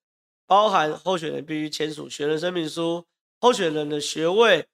[0.47, 3.05] 包含候选人必须签署学人声明书，
[3.39, 4.67] 候选人的学位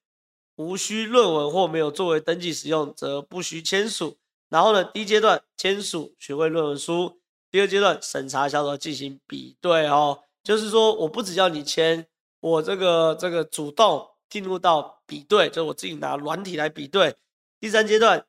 [0.56, 4.18] 无需论文或没有作为登记使用，则不需签署。
[4.48, 7.20] 然后呢，第一阶段签署学位论文书，
[7.52, 12.08] 第二阶段审查小组进行比对哦，就是说我不只要你签。
[12.46, 17.16] 我这个这个主动进入到比对，就是我自己拿软体来比对。
[17.60, 18.24] 第三阶段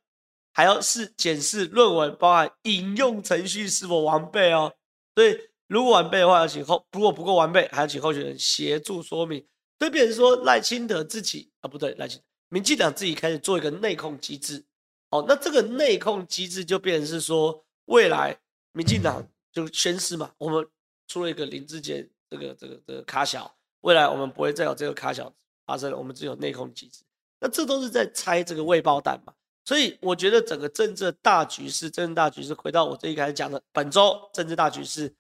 [0.55, 4.73] 还要是检视论文，包含引用程序是否完备哦。
[5.15, 9.47] 所以如果完备的话，要请后如果不够完备，还要请候选人协助说明。
[9.79, 14.65] 所以变成说赖清德自己啊，不对，赖清，民进党自己开始做一个内控机制。
[15.11, 18.35] 哦，那这个内控机制就变成是说，未来
[18.73, 20.67] 民进党就宣示嘛，我们
[21.07, 23.55] 出了一个林志坚这个这个这个卡小。
[23.87, 25.33] 未来我们不会再有这个卡小
[25.65, 27.05] 发生了，我们只有内控机制。
[27.39, 29.33] 那这都是在拆这个未爆弹嘛？
[29.65, 35.15] 所以我觉得整个政治大局势，政治大局势回到我最一开始讲的，本周政治大局势，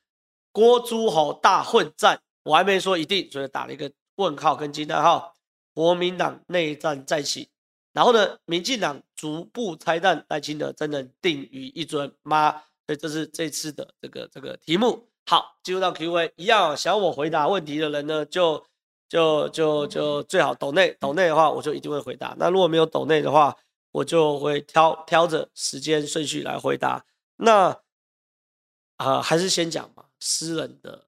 [0.50, 5.33] 郭诸侯大混战，我还没说一定，所以打了一个问号跟惊叹号。
[5.72, 7.48] 国民党内战再起，
[7.92, 12.62] 然后呢，民进党逐步拆弹，赖清德真能定于一尊吗？
[12.87, 15.07] 所以这是这次的这个这个题目。
[15.29, 18.65] 好，进入到 Q&A，一样想我回答问题的人呢，就
[19.09, 22.37] 就就就最好抖内抖内的话，我就一定会回答。
[22.39, 23.57] 那如果没有抖内的话，
[23.91, 27.05] 我就会挑挑着时间顺序来回答。
[27.35, 27.77] 那
[28.99, 31.05] 啊、还是先讲嘛，私人的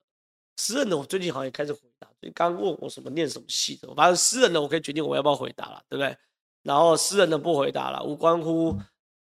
[0.56, 2.08] 私人的，我最近好像也开始回答。
[2.20, 6.16] 所以刚问我什么念什么系的，反正私人的我可以决定我要不要回答了，对不对？
[6.64, 8.76] 然后私人的不回答了，无关乎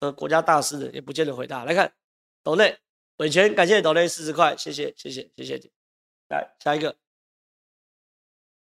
[0.01, 1.65] 呃国家大事的也不见得回答。
[1.65, 1.91] 来看
[2.43, 2.77] 抖内。
[3.23, 5.71] 伟权，感谢你抖内四十块，谢谢谢谢谢谢你。
[6.29, 6.97] 来下一个，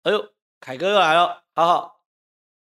[0.03, 2.03] 哎呦，凯哥又来了，好好。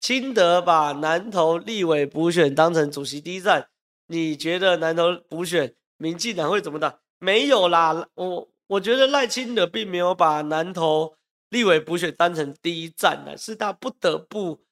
[0.01, 3.69] 清德把南投立委补选当成主席第一站，
[4.07, 6.99] 你觉得南投补选民进党会怎么打？
[7.19, 11.15] 没有啦，我我觉得赖清德并没有把南投
[11.51, 14.65] 立委补选当成第一站呢，是他不得不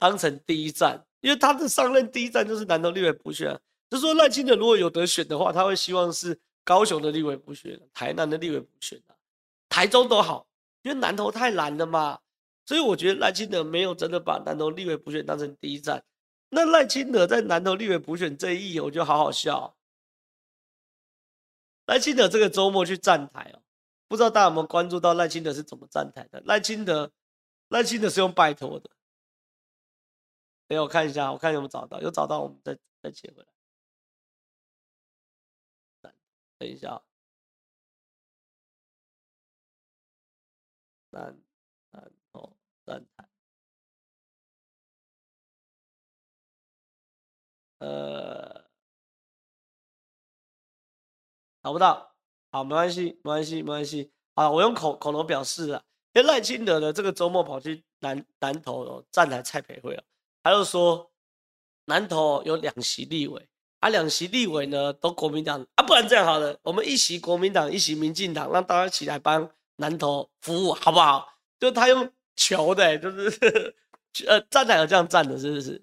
[0.00, 3.60] 当成第一站，因为他的上任第一站就是南投立委补选啊。
[3.90, 9.16] 就说赖清德如果有得选的话，他会希望是高雄的立委补选，台南的立委补选啊，
[9.68, 10.46] 台中都好，
[10.82, 12.20] 因为南投太难了嘛。
[12.64, 16.04] 所以我觉得赖清德没有真的把南投立委补选当成第一站。
[16.50, 19.76] 那赖清德在南投立委补选这一役，我觉得好好笑。
[21.86, 23.62] 赖清德这个周末去站台哦，
[24.06, 26.40] 不知道大家有没有关注到赖清德是怎么站台的？
[26.44, 27.10] 赖清德，
[27.70, 28.88] 赖清德是用拜托的。
[30.68, 33.48] 等我看一下，我看有没有找到，有找到我们再再切回来。
[36.60, 37.02] 等一下，
[41.08, 41.42] 南
[41.90, 43.26] 南投站台，
[47.78, 48.70] 呃，
[51.62, 52.14] 找不到，
[52.50, 60.04] 好，没关系，没关系，没关系，啊，我用口口头表示了，因为赖清德呢，这个周末跑去南南投站台蔡培慧啊，
[60.42, 61.10] 他就说
[61.86, 63.49] 南投有两席立委。
[63.80, 71.26] 啊，两席立委呢都国民党啊，不然这样好了，我们一席国民党，一席民进党，让大家起来帮南投服务，好不好？
[71.58, 73.74] 就他用求的，就是呵 呵
[74.26, 75.82] 呃站台有这样站的，是不是？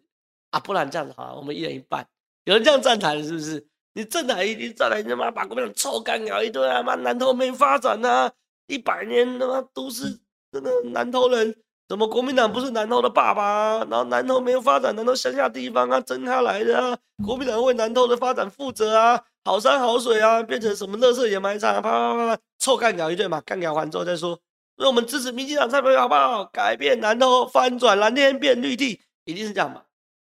[0.52, 2.08] 啊，不然这样子好了，我们一人一半，
[2.46, 3.68] 有人这样站台的，是不是？
[3.94, 6.84] 你政党一定站台，你，他妈把国民党臭干掉一顿啊！
[6.84, 8.32] 妈南投没发展啊，
[8.68, 10.20] 一百年他妈都是
[10.52, 11.56] 那个南投人，
[11.88, 13.78] 怎么国民党不是南投的爸爸？
[13.86, 16.98] 然后南投没有发展，南投乡下地方啊，争他来的啊！
[17.24, 21.82] 国民党为南投的发展负责啊，好山好水啊，变成什么垃圾掩埋场啊？
[21.82, 24.38] 啪啪啪啪，臭干掉一顿嘛，干掉完之后再说。
[24.76, 26.44] 所以我们支持民进党，蔡培好不好？
[26.46, 29.84] 改变南投，翻转蓝天变绿地，一定是这样嘛？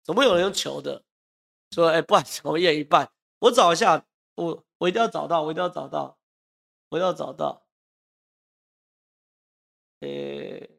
[0.05, 1.03] 怎么有人用求的？
[1.75, 3.11] 说，哎、欸，不然我演一半。
[3.41, 6.17] 我找一下，我我一定要找到，我一定要找到，
[6.91, 7.65] 我一定要找到。
[10.01, 10.09] 诶、
[10.61, 10.76] 欸，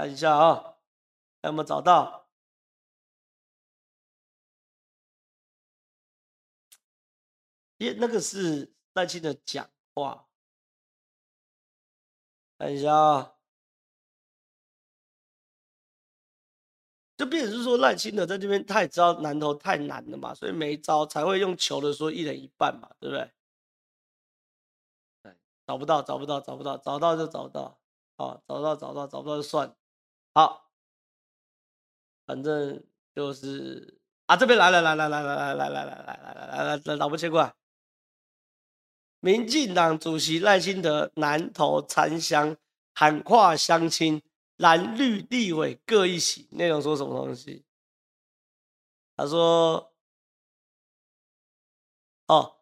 [0.00, 0.78] 看一下啊、哦，
[1.42, 2.26] 有没有找到？
[7.76, 10.26] 耶，那个是赖清德讲话。
[12.56, 13.36] 看一下啊、哦。
[17.18, 23.30] 就变成是说赖清德在这边，他也知道南投太难了嘛，所以没招才会用球的说一人一半嘛，对不对？
[25.66, 27.78] 找不到，找不到，找不到，找到就找到，
[28.16, 29.76] 啊，找到，找到，找不到就算。
[30.40, 30.70] 好，
[32.24, 32.82] 反正
[33.14, 37.54] 就是啊，这边来，来来来来来来来来来来来来来，老婆切过来。
[39.20, 42.56] 民进党主席赖清德南投参乡
[42.94, 44.22] 喊跨乡亲。
[44.56, 47.64] 蓝绿立委各一席，内容说什么东西？
[49.16, 49.90] 他说
[52.28, 52.56] ：“哦，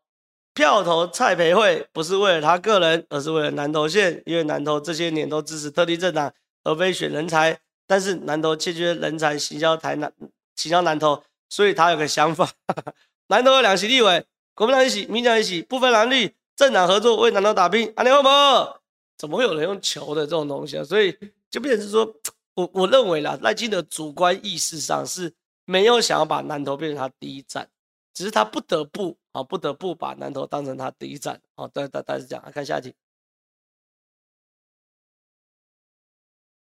[0.54, 7.60] 票投蔡培慧不是为了他个人，而是为了南投县，因为南投这些年都支持特定政党，而非选人才。
[7.88, 10.12] 但是南投欠缺人才，行销台南，
[10.54, 12.48] 行销南投，所以他有个想法：
[13.26, 14.24] 南投有两席立委，
[14.54, 17.92] 国民党一席，民进党一席，不分蓝绿，政党合作为南投打拼。
[17.96, 18.80] 阿联好
[19.16, 20.84] 怎么会有人用球的这种东西啊？
[20.84, 21.16] 所以。”
[21.50, 22.14] 就变成说，
[22.52, 25.32] 我我认为啦，赖清德主观意识上是
[25.64, 27.66] 没有想要把南投变成他第一站，
[28.12, 31.40] 只是他不得不啊，不得不把南投当成他第一站。
[31.54, 32.44] 哦，对，大概是这样。
[32.44, 32.94] 来看下一题，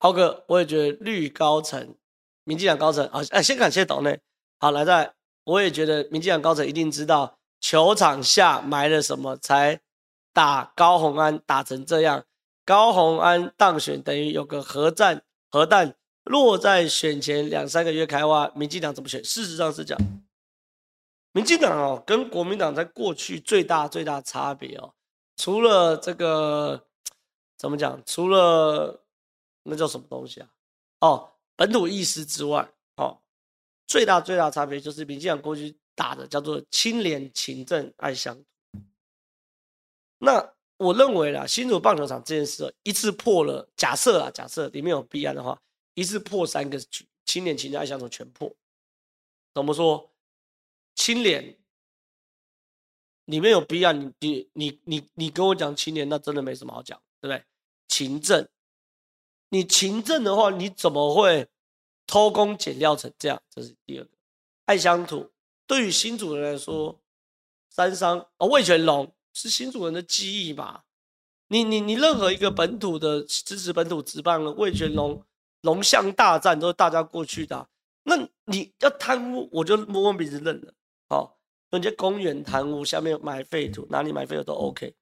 [0.02, 1.94] 浩哥，我也觉得绿高层，
[2.46, 4.18] 民进党高层啊，哎，先感谢岛内。
[4.58, 9.82] 好，来在，我也觉得民进党高层一定知道球场下埋了什么，才
[10.34, 12.24] 打高虹安打成这样。
[12.64, 19.22] 高虹安当选等于有个核战核弹落在选前两三个月开挖，民进党怎么选？
[19.24, 20.02] 事实上是这样，
[21.34, 24.94] 民进党哦跟国民党在过去最大最大差别哦，
[25.36, 26.86] 除了这个
[27.58, 28.02] 怎么讲？
[28.06, 29.04] 除了
[29.70, 30.50] 那叫什么东西啊？
[31.02, 33.22] 哦，本土意识之外，哦，
[33.88, 38.44] 最大最大差别就是民进党过去打的叫做清廉勤政爱乡，
[40.18, 40.54] 那。
[40.80, 45.62] 我认为啦，新竹棒球场这件事一次破了，假设啊，假设里面有弊案的话，
[45.94, 48.50] 一次破三个局，清廉、勤政、爱乡土全破。
[49.54, 50.10] 怎么说？
[50.96, 51.60] 清廉
[53.26, 57.44] 里面有弊案，你你你你你跟我讲清廉，那真的没什么好讲，对不对？
[57.90, 58.48] 勤政，
[59.50, 61.48] 你勤政的话，你怎么会
[62.08, 63.42] 偷工减料成这样？
[63.50, 64.12] 这是第二个。
[64.66, 65.32] 爱乡土，
[65.68, 67.00] 对于新主人来说，
[67.70, 69.14] 三商哦，魏全龙。
[69.32, 70.84] 是新主人的记忆吧？
[71.48, 75.24] 你你你任何一个本土的支持本土职棒的魏全龙
[75.62, 77.70] 龙象大战都是大家过去的、
[78.04, 80.74] 那你要贪污，我就摸摸鼻子认了。
[81.08, 81.24] 好、哦，
[81.70, 84.94] 人家公园贪污，下面买废土，哪里买废土都 OK。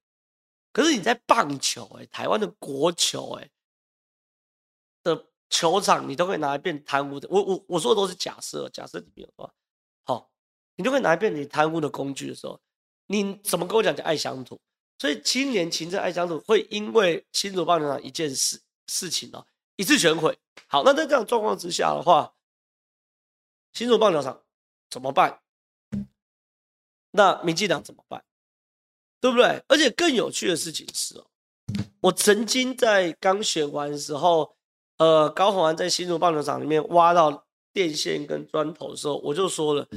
[0.72, 3.50] 可是你在棒球、欸，哎，台湾的国球、欸，哎
[5.50, 7.28] 球场，你都可以拿来变贪污的。
[7.30, 9.54] 我我我说的都是假设，假设里面有的话，
[10.04, 10.30] 好、
[10.76, 12.60] 你都可以拿来变你贪污的工具的时候。
[13.08, 14.60] 你怎么跟我讲叫爱乡土？
[15.00, 19.46] 所以青年勤政爱乡土会因为新竹棒球场一件事事情哦，
[19.78, 20.38] 一次全毁。
[20.68, 22.34] 好，那在这样状况之下的话，
[23.72, 24.44] 新竹棒球场
[24.90, 25.40] 怎么办？
[27.12, 28.26] 那民进党怎么办？
[29.22, 29.64] 对不对？
[29.70, 31.28] 而且更有趣的事情是哦，
[32.02, 34.57] 我曾经在刚选完的时候，
[34.98, 39.88] 呃，高虹安在新竹棒球场里面挖到电线跟砖头的时候，我就说了，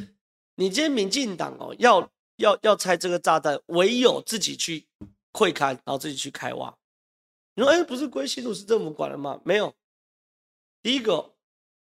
[0.57, 2.11] 你今天民进党哦要。
[2.41, 4.87] 要要拆这个炸弹，唯有自己去
[5.35, 6.75] 会勘，然后自己去开挖。
[7.55, 9.39] 你说，哎，不是归新竹市政府管了吗？
[9.45, 9.75] 没有。
[10.83, 11.35] 第一个，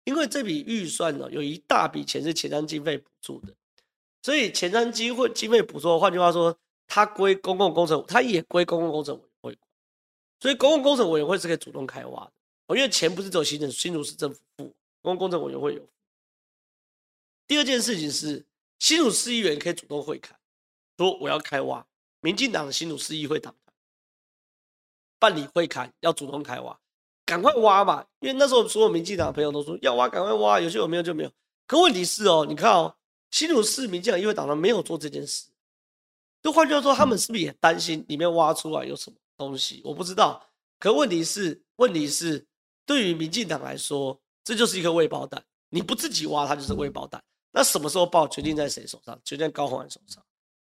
[0.05, 3.53] 因为这笔预算呢，有一大笔钱是前瞻经费补助的，
[4.23, 9.59] 所以前瞻经会经费补助，换句话说，它归公共工程，它也归公共工程委员会。
[10.41, 12.33] 所以公共工程委员会是可以主动开挖的，
[12.77, 15.89] 因为钱不是只有新竹新竹市政府付，公共工程委员会有。
[17.47, 18.45] 第二件事情是，
[18.79, 20.31] 新竹市议员可以主动会勘。
[20.97, 21.87] 说我要开挖，
[22.21, 23.75] 民进党的新竹市议会党团
[25.19, 26.79] 办理会勘，要主动开挖，
[27.25, 28.07] 赶快挖嘛！
[28.21, 31.33] 因为那时候所有民进党的朋友都说要挖，赶快挖，有些有没有就没有。
[31.67, 32.97] 可问题是哦，你看哦，
[33.31, 35.49] 新竹市民进党议会党团没有做这件事。
[36.43, 39.81] 就换句话说，他们是不是也担心里面挖出来有什么东西？
[39.85, 40.45] 我不知道。
[40.79, 42.47] 可问题是，问题是，
[42.89, 45.45] 对于民进党来说，这就是一个未爆弹。
[45.69, 47.23] 你不自己挖，它就是未爆弹。
[47.53, 49.21] 那什么时候爆，决定在谁手上？
[49.23, 50.25] 决定在高虹安手上。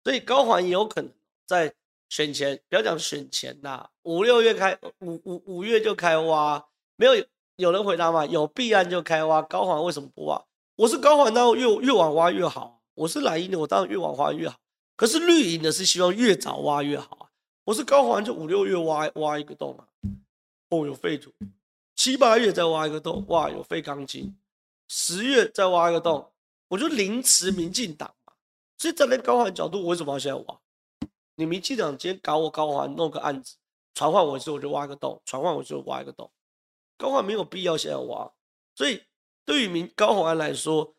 [0.04, 1.10] 所以高虹安也有可能
[1.46, 1.72] 在
[2.10, 6.62] 选前，不要讲选前呐，五六月开，五五五月就开挖。
[6.96, 7.24] 没有
[7.56, 8.26] 有人回答吗？
[8.26, 9.40] 有弊案就开挖。
[9.40, 10.44] 高虹安为什么不挖？
[10.76, 12.82] 我是高虹安，当然越越晚挖越好。
[12.92, 14.58] 我是蓝营的，我当然越晚挖越好。
[14.96, 17.24] 可是绿营的是希望越早挖越好啊。
[17.64, 19.88] 我是高虹安，就五六月挖挖一个洞啊。
[20.68, 21.32] 哦，有废土。
[22.02, 24.36] 七八月再挖一个洞，哇，有废钢筋。
[24.88, 26.32] 十月再挖一个洞，
[26.66, 28.32] 我就凌迟民进党嘛。
[28.76, 30.60] 所以站在高环角度，我为什么要现在挖？
[31.36, 33.54] 你民进党今天搞我高环弄个案子，
[33.94, 36.28] 传唤我一次我就挖一个洞，传唤我就挖一个洞。
[36.98, 38.28] 高虹安没有必要现在挖。
[38.74, 39.00] 所以
[39.44, 40.92] 对于民高环来说，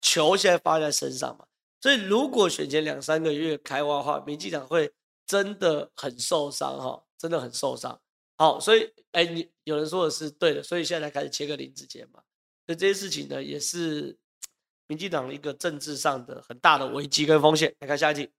[0.00, 1.46] 球现在发在身上嘛。
[1.80, 4.92] 所以如果选前两三个月开挖的话，民进党会
[5.24, 8.00] 真的很受伤哈，真的很受伤。
[8.36, 12.22] 好，所以，哎、你有人说的是对的，所以现在开始切个林智坚嘛。
[12.64, 14.18] 所以这些事情呢，也是
[14.88, 17.76] 民进党一个政治上的很大的危机跟风险。
[17.80, 18.32] 来看下一题，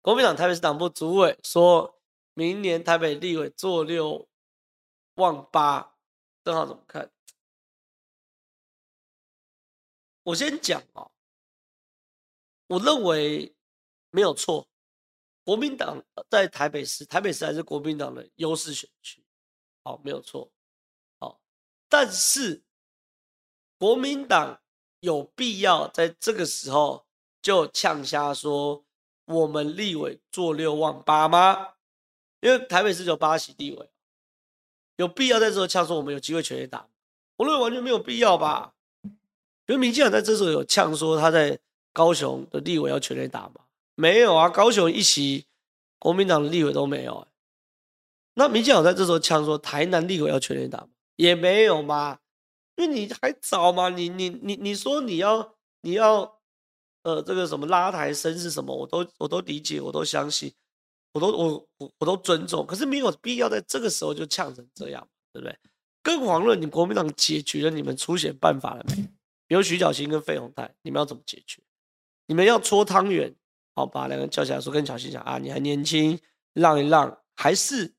[0.00, 2.00] 国民党台北市党部主委说，
[2.32, 4.26] 明年台北立委做六
[5.16, 5.96] 望八，
[6.42, 7.10] 正好怎么看？
[10.22, 11.10] 我先讲啊，
[12.68, 13.54] 我认为
[14.10, 14.66] 没有错。
[15.42, 19.23] 国民党在台北市，台北市还是国民党的优势选区，
[19.84, 20.50] 好，没有错，
[21.20, 21.38] 好，
[21.88, 22.62] 但是
[23.78, 24.60] 国民党
[25.00, 27.06] 有必要在这个时候
[27.42, 28.82] 就呛瞎说
[29.26, 31.74] 我们立委做六望八吗？
[32.40, 33.90] 因为台北市有八席地委，
[34.96, 36.88] 有必要在这时候呛说我们有机会全力打？
[37.36, 38.74] 我认为完全没有必要吧？
[39.02, 41.58] 因为民进党在这时候有呛说他在
[41.92, 43.62] 高雄的立委要全力打吗？
[43.94, 45.46] 没有啊，高雄一席
[45.98, 47.26] 国民党的立委都没有、
[48.34, 50.88] 那民进党在这时候呛说台南立委要全垒打吗？
[51.16, 52.18] 也没有嘛，
[52.76, 56.40] 因为你还早嘛，你你你你说你要你要
[57.02, 60.52] 呃这个什么拉抬声是什么，我都我都理解，我都相信，
[61.12, 65.56] 我都我我我都尊重，可是没有必要在这个时候就呛成这样，对不对？
[66.02, 68.96] 更遑论你国民党解决了你们初选办法了没？
[69.46, 71.62] 比如徐巧芯跟费鸿泰，你们要怎么解决？
[72.26, 73.34] 你们要搓汤圆？
[73.76, 76.18] 好，把两个人叫起来说，跟小新讲啊，你还年轻，
[76.52, 77.93] 让一让，还是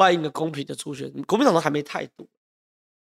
[0.00, 1.12] 办一个公平的初选。
[1.24, 2.26] 国民党都还没态度，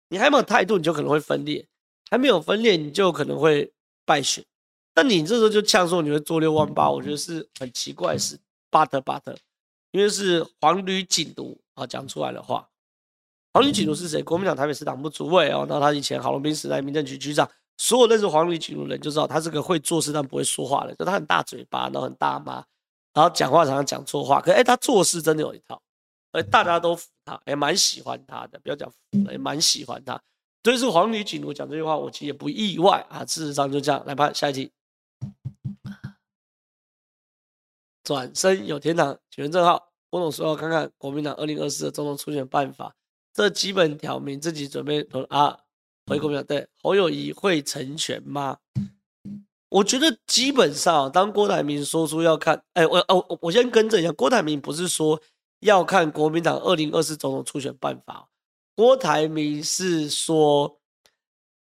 [0.10, 1.64] 你还没有态度，你就可能会分裂；
[2.12, 3.72] 还没有分裂，你就可能会
[4.04, 4.44] 败选。
[4.96, 8.38] 那你这时候就呛说你会做六万八，我觉得是很奇怪的事。
[8.70, 9.34] 巴特巴特，
[9.92, 12.68] 因为是黄旅锦奴啊讲出来的话。
[13.54, 14.22] 黄旅锦奴是谁？
[14.22, 17.50] 国民党台北市党部主委哦，那他以前郝龙斌时代民政局局长。
[17.78, 22.56] 所有认识黄旅锦奴的人就知道，他是个会做事但不会说话的，就他很大嘴巴，然后很大妈，
[23.14, 24.42] 然后讲话常常讲错话。
[24.42, 25.82] 可是哎，他做事真的有一套，
[26.32, 28.60] 哎，大家都服他，也蛮喜欢他的。
[28.60, 30.22] 不要讲服了，也蛮喜欢他。
[30.63, 33.26] 所以是黄旅锦奴讲这句话，我其实也不意外啊。
[33.26, 34.04] 事实上就这样。
[34.06, 34.72] 来吧，下一题。
[38.04, 42.96] 转身有天堂，请问正皓，郭总说要看看国民党二零二四的总统初选办法，
[43.34, 45.60] 这基本挑明自己准备投啊。
[46.08, 48.58] 回国民党对侯友宜会成全吗？
[49.70, 55.22] 我觉得基本上，当郭台铭说出要看，哎、我哦，我先跟着一下，郭台铭不是说
[55.60, 58.30] 要看国民党二零二四总统初选办法，
[58.76, 60.80] 郭台铭是说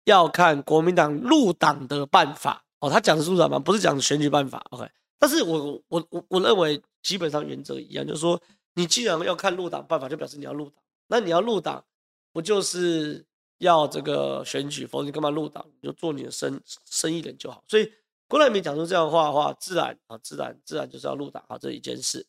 [0.05, 3.59] 要看国民党入党的办法哦，他讲的是入党吗？
[3.59, 4.89] 不是讲选举办法，OK？
[5.19, 8.41] 但是我我我我认为基本上原则一样，就是说
[8.75, 11.85] 你既然要看入党办法，就表示你要入党，那你要入党，
[12.33, 13.25] 不就是？
[13.59, 15.65] 要这个选举，否则你干嘛入党？
[15.81, 17.63] 你就做你的生生意人就好。
[17.69, 17.89] 所以
[18.27, 22.27] 郭台铭讲出这样的话的话，自然啊，自然自然就是要入党啊，这一件事。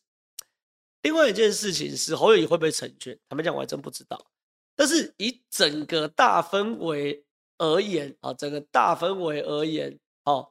[1.04, 3.16] 另外一件事情是侯友谊会不会成全？
[3.28, 4.26] 坦白讲，我还真不知道。
[4.74, 7.24] 但是以整个大氛围
[7.58, 10.50] 而言啊，整个大氛围而言，哦，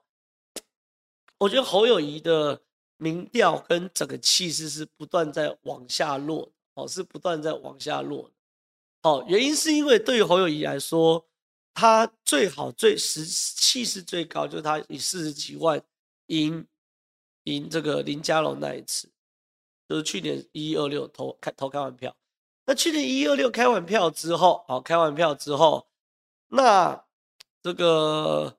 [1.39, 2.61] 我觉得侯友谊的
[2.97, 8.31] 民调跟整个气势是不断在往下落，哦，是不断在往下落。
[9.01, 11.27] 哦，原因是因为对于侯友谊来说，
[11.73, 15.83] 他最好最实气势最高，就是他以四十几万
[16.27, 16.65] 赢
[17.45, 19.09] 赢这个林佳龙那一次，
[19.93, 22.15] 就是去年一一二六投开投开完票。
[22.65, 25.87] 那去年一一二六开完票之后，好，开完票之后，
[26.47, 27.05] 那
[27.61, 28.57] 这个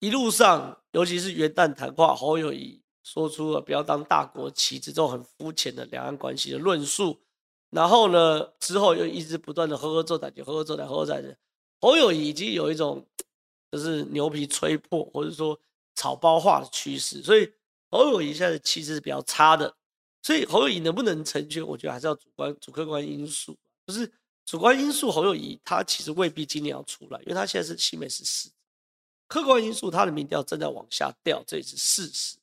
[0.00, 7.18] 一路上，尤其是元旦谈话，侯友谊说出了不要当大国棋子这种很肤浅的两岸关系的论述。
[7.70, 11.34] 然后呢，之后又一直不断的呵呵做歹就呵呵做歹呵呵在的，
[11.80, 13.06] 侯友谊已经有一种
[13.72, 15.58] 就是牛皮吹破或者说
[15.94, 17.50] 草包化的趋势，所以
[17.90, 19.74] 侯友谊现在的气势是比较差的。
[20.22, 23.56] 所以侯友谊能不能成全，我觉得还是要主观主客观因素，
[23.86, 24.10] 就是
[24.44, 28.50] 主观因素侯友谊他其实未必今年要出来，因为他现在是新北市市。
[29.26, 32.36] 客观因素他的民调正在往下掉，这也是事实。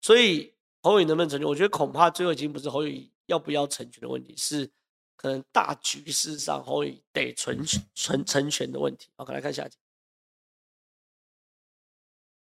[0.00, 4.70] 所以侯友谊能不能成全，我觉得恐怕最后已经不是侯友谊要不要成全的问题，是
[5.16, 7.62] 可能大局势上侯友谊得成
[7.94, 9.08] 成成全的问题。
[9.16, 9.76] 好，来看下一题。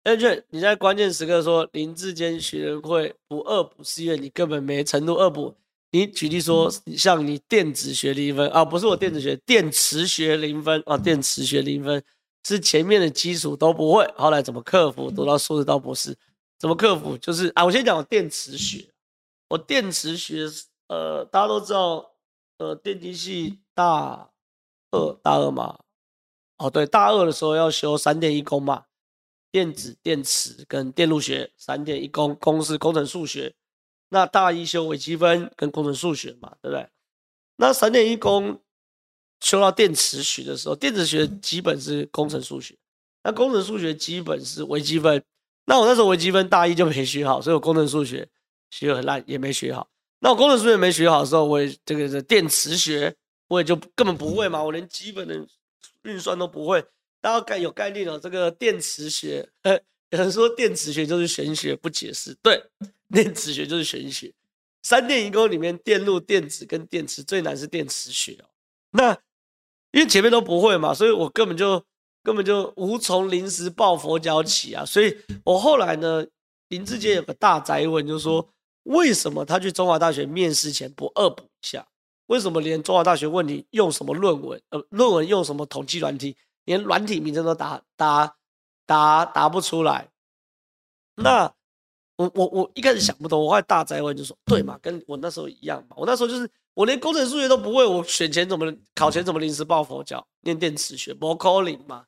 [0.09, 5.55] Andrew，你在关键时刻说林志坚学人会不恶补，是因为你根本没程度恶补。
[5.91, 12.03] 你举例说，像你电子学零分啊，不是我电子学，电磁学零分啊，电磁学零分
[12.43, 15.11] 是前面的基础都不会，后来怎么克服？
[15.11, 16.17] 读到硕士到博士，
[16.59, 17.19] 怎么克服？
[17.19, 18.89] 就是啊，我先讲我电磁学，
[19.49, 20.47] 我电磁学，
[20.87, 22.13] 呃，大家都知道，
[22.57, 24.31] 呃，电机系大
[24.91, 25.79] 二大二嘛，
[26.57, 28.85] 哦，对，大二的时候要修三电一工嘛。
[29.51, 33.55] 电子、电磁跟电路学三电一工，工是工程数学。
[34.11, 36.89] 那大一修微积分跟工程数学嘛，对不对？
[37.57, 38.63] 那三电一工
[39.41, 42.77] 修到电磁学的时候，电子学基本是工程数学，
[43.23, 45.23] 那工程数学基本是微积分。
[45.67, 48.27] 那我那时候微积分大一就没学好，所以我工程数学
[48.71, 49.89] 学很烂，也没学好。
[50.21, 53.15] 那我工程数学没学好的时候，我也这个是电磁学，
[53.49, 55.47] 我也就根本不会嘛，我连基本的
[56.05, 56.83] 运算都不会。
[57.33, 59.79] 大概有概念了，这个电磁学，呃
[60.11, 62.35] 有人说电磁学就是玄学，不解释。
[62.43, 62.63] 对，
[63.13, 64.33] 电磁学就是玄学。
[64.83, 68.47] 三电一工里面，电路、电子跟电磁最难是电磁学哦。
[68.93, 69.13] 那
[69.91, 71.85] 因为前面都不会嘛，所以我根本就
[72.23, 74.85] 根本就无从临时抱佛脚起啊。
[74.85, 76.27] 所以我后来呢，
[76.69, 78.49] 林志杰有个大宅问，就是说
[78.85, 81.87] 为什么他去中华大学面试前不恶补一下？
[82.27, 86.37] 为什么连中华大学问你用什么论文，呃，论文用什么统计软体？
[86.69, 88.37] 连软体名称都答答
[88.85, 90.07] 答答不出来，
[91.15, 91.51] 那
[92.17, 102.05] 我我我一开始想不通，我后来大哉问就说，对嘛，跟我那时候一样嘛，我那时候就是我连工程数学都不会，我选前怎么考前怎么临时抱佛脚念电磁学，不可能嘛？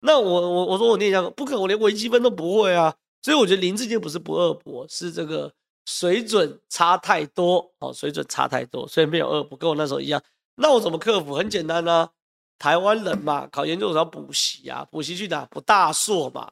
[0.00, 5.50] 那我我我说我念一下，不可能，我连微积分都不会啊，所以我觉得林志坚不是不恶补，是这个
[5.86, 10.22] 水准差太多哦，水准差太多，所以没有恶补，跟我那时候一样。
[10.56, 11.34] 那我怎么克服？
[11.34, 12.10] 很简单啊。
[12.62, 15.44] 台湾人嘛，考研究所要补习啊，补习去哪？
[15.46, 16.48] 补大硕嘛，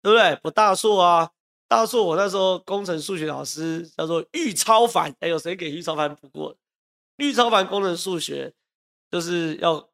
[0.00, 0.34] 对不对？
[0.36, 1.30] 补大硕啊，
[1.68, 6.56] 大硕我那时候工程数学老师叫做玉超凡，哎，有谁给玉超凡补过？
[7.18, 8.50] 玉超凡工程数学
[9.10, 9.86] 就是要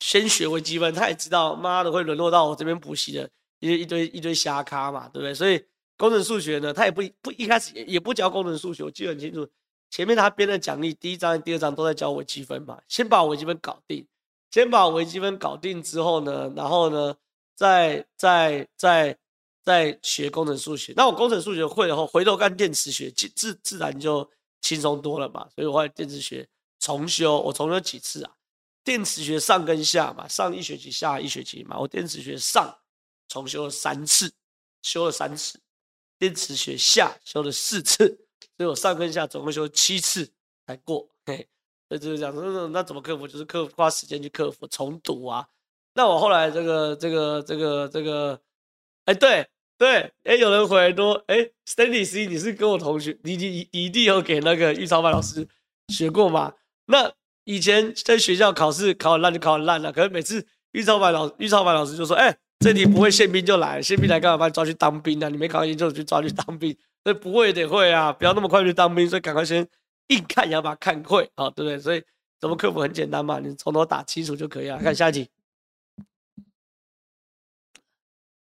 [0.00, 3.30] 先学微积分，他也知道妈的会沦落到我这边补习的
[3.60, 5.32] 一一堆一堆瞎咖嘛，对不对？
[5.32, 5.64] 所以
[5.96, 9.48] 工程数学呢，他也不不一开始也也不教工程数学，我记得很清楚，
[9.88, 14.04] 前面他编的讲义第一章、第二章都在教微积分嘛，先把微积分搞定。
[14.50, 17.16] 先把微积分搞定之后呢，然后呢，
[17.54, 19.16] 再再再
[19.62, 20.92] 再学工程数学。
[20.96, 24.28] 那我工程数学会了后，回头干电磁学，自自然就
[24.60, 25.48] 轻松多了嘛。
[25.54, 26.48] 所以我后来电磁学
[26.80, 28.32] 重修，我重修几次啊？
[28.82, 31.78] 电磁学上跟下嘛，上一学期，下一学期嘛。
[31.78, 32.76] 我电磁学上
[33.28, 34.32] 重修了三次，
[34.82, 35.58] 修了三次；
[36.18, 38.26] 电磁学下修了四次，
[38.56, 40.32] 所以我上跟下总共修七次
[40.66, 41.08] 才过。
[41.26, 41.46] 嘿。
[41.90, 43.26] 对，就是讲说，那怎么克服？
[43.26, 45.44] 就是克服，花时间去克服重读啊。
[45.94, 48.40] 那我后来这个这个这个这个，
[49.06, 49.44] 哎，对
[49.76, 55.48] 对，哎，有人回来说，哎，Stanley C，你是跟我同学，你你一定有给那个玉超凡老师
[55.88, 56.52] 学过吗？
[56.86, 57.10] 那
[57.42, 64.38] 以前在学校考试考很烂就考很烂了，可是每次玉超凡老玉超凡老师就说，哎，这题不会宪兵就来，宪兵来干嘛？
[64.38, 65.28] 把你抓去当兵啊？
[65.28, 66.72] 你没考研就去抓去当兵，
[67.02, 69.66] 所以不会也得会啊，不要那么快去当兵，所以赶快先。
[70.10, 71.78] 硬看也要把它看会啊，对不对？
[71.78, 72.02] 所以
[72.38, 74.78] 怎么克服很简单嘛，你从头打清楚就可以了。
[74.78, 75.30] 看下一题，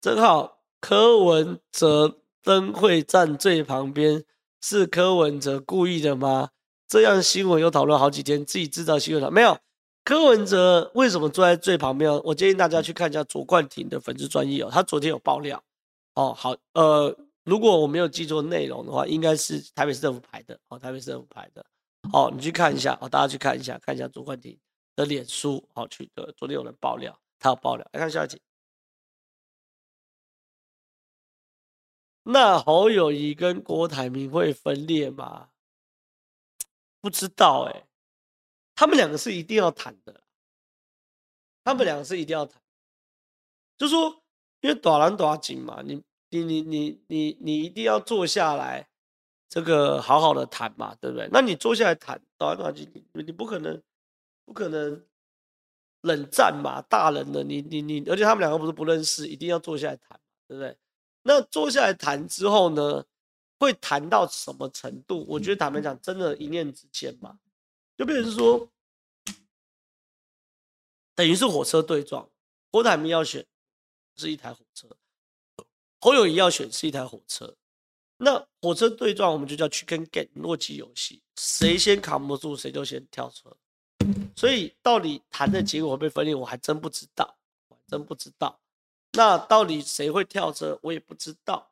[0.01, 4.23] 正好柯文哲灯会站最旁边，
[4.61, 6.51] 是柯文哲故意的吗？
[6.87, 9.57] 这样新闻又讨论好几天，自己制造新闻了没有？
[10.03, 12.11] 柯文哲为什么坐在最旁边？
[12.23, 15.61] 我建议大家去看一下卓冠廷的粉丝专页哦，他昨天有爆料
[16.15, 16.33] 哦。
[16.33, 17.15] 好，呃。
[17.43, 21.65] 如果我没有记错内容的话，应该是台北市政府排的哦，台北市政府排的。
[22.11, 24.59] 好，你去看一下哦，大家去看一下，看一下朱冠廷
[24.95, 26.31] 的脸书，好去的。
[26.33, 28.39] 昨天有人爆料，他有爆料，来看下一集。
[32.23, 35.49] 那侯友谊跟郭台铭会分裂吗？
[36.99, 37.87] 不知道哎、
[38.75, 40.23] 他们两个是一定要谈的，
[41.63, 42.61] 他们两个是一定要谈，
[43.77, 44.23] 就说
[44.59, 46.03] 因为大人大景嘛，你。
[46.31, 48.87] 你你你你你一定要坐下来，
[49.47, 51.29] 这个好好的谈嘛，对不对？
[51.31, 53.79] 那你坐下来谈，当然你你不可能，
[54.45, 55.05] 不可能
[56.01, 60.77] 冷战嘛，大人了，你你你，而且他们两个不是不认识，一定要坐下来谈，对不对？
[61.23, 63.05] 那坐下来谈之后呢，
[63.59, 65.25] 会谈到什么程度？
[65.27, 67.37] 我觉得坦白讲，真的，一念之间嘛，
[67.97, 68.71] 就变成说，
[71.13, 72.27] 等于是火车对撞，
[72.71, 73.45] 郭台铭要选
[74.15, 74.87] 是一台火车，
[76.01, 77.55] 侯友谊要选是一台火车。
[78.17, 83.55] 那火车对撞，我们就叫 chicken game 洛基游戏，谁先扛不住，谁就先跳车。
[84.35, 87.37] 所以到底谈的结果会不会分裂，我还真不知道，
[87.67, 88.59] 我还真不知道。
[89.13, 91.71] 那到底谁会跳车，我也不知道。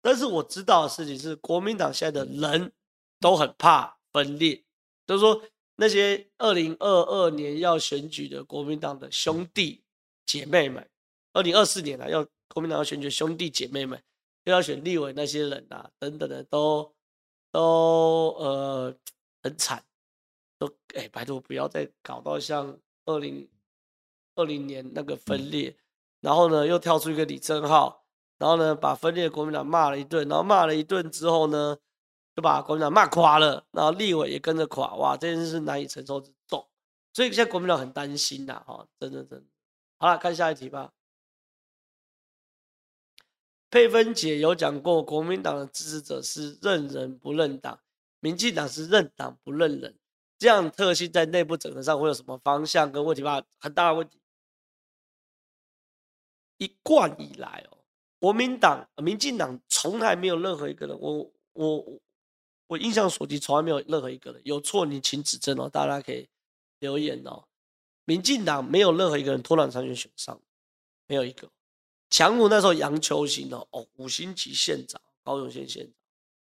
[0.00, 2.72] 但是我知道的事情是，国民党现在的人
[3.20, 4.62] 都很怕分裂，
[5.06, 5.42] 就是说
[5.76, 9.82] 那些二零二二年要选举的国民党的兄弟
[10.26, 10.88] 姐妹们，
[11.32, 12.26] 二零二四年啊要
[12.58, 14.02] 国民党选举兄弟姐妹们，
[14.42, 16.92] 又要选立委那些人啊等等的都
[17.52, 18.92] 都呃
[19.44, 19.84] 很惨。
[20.58, 23.48] 都哎、拜托不要再搞到像二零
[24.34, 25.76] 二零年那个分裂，
[26.20, 28.04] 然后呢又跳出一个李正浩，
[28.38, 31.78] 然后呢把分裂的国民党骂了一顿，然后骂了一顿之后呢，
[32.34, 36.68] 就把国民党骂垮了，然后立委也跟着垮，哇，这件事是难以承受之重，
[37.12, 39.46] 所以现在国民党很担心呐，哈，真的真的。
[40.00, 40.92] 好了，看下一题吧。
[43.70, 47.80] 佩芬姐有讲过，国民党的支持者是认人不认党，
[48.20, 49.98] 民进党是认党不认人。
[50.38, 53.42] 这样特性在内部整合上会有什么方向跟问题吧？
[53.58, 54.20] 很大的问题。
[56.58, 57.78] 一贯以来哦，
[58.18, 62.00] 国民党、民进党从来没有任何一个人，我我
[62.68, 66.28] 我印象所及，从来没有任何一个人有错，你请指正哦，大家可以
[66.78, 67.44] 留言哦。
[68.04, 70.40] 民进党没有任何一个人脱党参选选上，
[71.06, 71.50] 没有一个。
[72.10, 75.94] 强如那时候杨秋兴哦，哦，五星级县长，高雄县县长，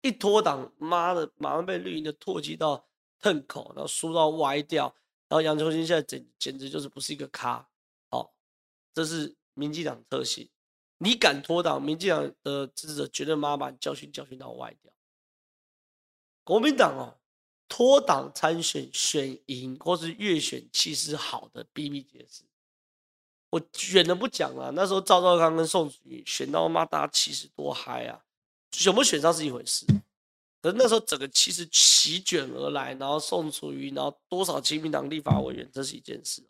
[0.02, 2.86] 一脱党，妈的，马上被绿营的唾弃到。
[3.18, 4.94] 恨口，然后输到歪掉，
[5.28, 7.68] 然后杨秋兴现在简简直就是不是一个咖，
[8.10, 8.30] 哦，
[8.94, 10.48] 这是民进党特性。
[11.00, 14.94] 你敢脱党，民进党的支持者绝对妈把你教训教训到歪掉。
[16.44, 17.18] 国民党哦，
[17.68, 22.44] 脱党参选选赢或是越选气势好的比比皆是。
[23.50, 23.62] 我
[23.94, 28.22] 远的不讲了，那时候赵少康跟宋楚瑜选到妈大家气势多嗨啊，
[28.72, 29.86] 选不选上是一回事。
[30.62, 36.44] 可是那时候整个气势席卷而来，然后宋楚瑜，然后多少亲民党立法委员，这是一件事。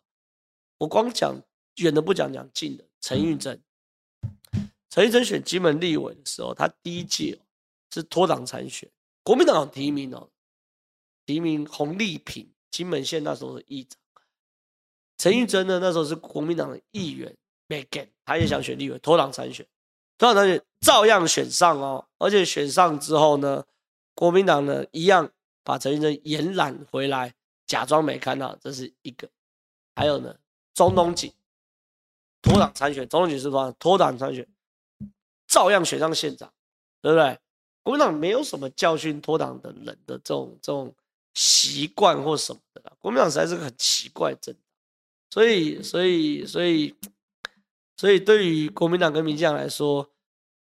[0.78, 1.38] 我光讲
[1.76, 2.84] 远的不讲，讲近的。
[3.00, 3.62] 陈玉珍，
[4.88, 7.44] 陈玉珍选金门立委的时候，他第一届哦
[7.92, 8.90] 是脱党参选，
[9.22, 10.30] 国民党提名哦，
[11.26, 14.00] 提名洪丽萍，金门县那时候的议长。
[15.18, 17.36] 陈玉珍呢，那时候是国民党的议员，
[17.66, 19.66] 没给，他也想选立委，脱党参选，
[20.18, 23.64] 脱党参选照样选上哦，而且选上之后呢。
[24.18, 25.30] 国民党呢，一样
[25.62, 27.34] 把陈玉珍延揽回来，
[27.66, 29.28] 假装没看到，这是一个。
[29.94, 30.34] 还有呢，
[30.72, 31.30] 钟东锦
[32.40, 34.48] 脱党参选，钟东锦是说脱党参选，
[35.46, 36.50] 照样选上县长，
[37.02, 37.38] 对不对？
[37.82, 40.94] 国民党没有什么教训脱党的人的这种这种
[41.34, 42.92] 习惯或什么的啦。
[42.98, 44.62] 国民党实在是个很奇怪的政党，
[45.30, 46.94] 所以所以所以
[47.96, 50.10] 所以对于国民党跟民进党来说。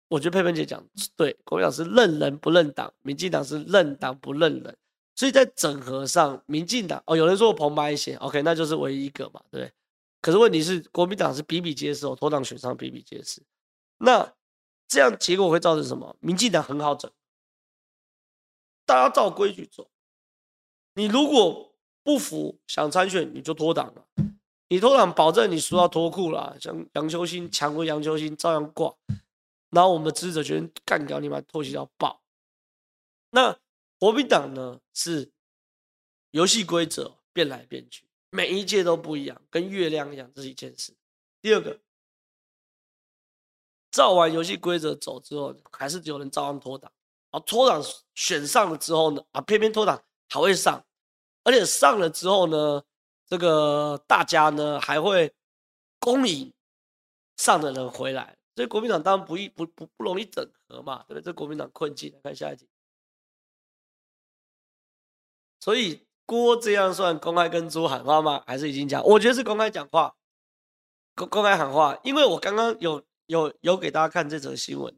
[0.08, 0.86] 我觉得佩芬姐讲
[1.16, 4.76] 对，国民党是认人不认党，民进党是认党不认人，
[5.16, 9.72] 所以在整合上，民进党哦，有人说我澎湃一些，OK，那就是唯一一个嘛，对不对？
[10.20, 13.42] 可是问题是，国民党是比比皆是哦，脱党选上比比皆是，
[13.98, 14.32] 那
[14.86, 16.14] 这样结果会造成什么？
[16.20, 17.10] 民进党很好整，
[18.84, 19.90] 大家照规矩走，
[20.94, 21.74] 你如果
[22.04, 24.06] 不服想参选，你就脱党了，
[24.74, 28.92] 你脱党保证你输到脱裤了，像杨秋兴强过杨秋兴照样挂。
[29.70, 32.20] 然后我们的支持者觉得干掉你，把唾弃到爆。
[33.30, 33.56] 那
[34.00, 34.80] 国民党呢？
[34.92, 35.30] 是
[36.32, 40.92] 游戏规则变来变去，每一届都不一样，跟月亮一样，这是一件事。
[41.40, 41.78] 第二个，
[43.92, 46.90] 照完游戏规则走之后，还是有人照样脱党。
[47.30, 47.80] 啊，脱党
[48.16, 49.24] 选上了之后呢？
[49.30, 50.84] 啊，偏偏脱党还会上，
[51.44, 52.82] 而且上了之后呢，
[53.26, 55.34] 这个大家呢还会
[55.98, 56.52] 恭迎
[57.36, 58.36] 上的人回来。
[58.56, 61.22] 所以国民党当然不易不不不容易整合嘛，对不对？
[61.22, 62.68] 这国民党困境，来看下一题。
[65.58, 68.44] 所以郭这样算公开跟猪喊话吗？
[68.46, 69.02] 还是已经讲？
[69.02, 70.14] 我觉得是公开讲话，
[71.16, 71.98] 公公开喊话。
[72.04, 74.96] 因为我刚刚有有有给大家看这则新闻，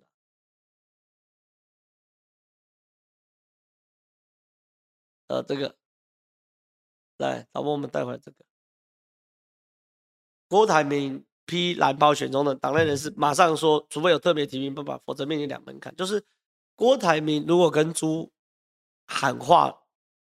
[5.29, 5.77] 呃，这个，
[7.19, 8.37] 来，导播我们带回来这个，
[10.49, 11.25] 郭台铭。
[11.49, 15.95] 批蓝包选中的党内人士马上说，除非有特别提名办法，否则面临两门槛。
[15.95, 16.21] 就是
[16.75, 18.29] 郭台铭如果跟朱
[19.07, 19.73] 喊话，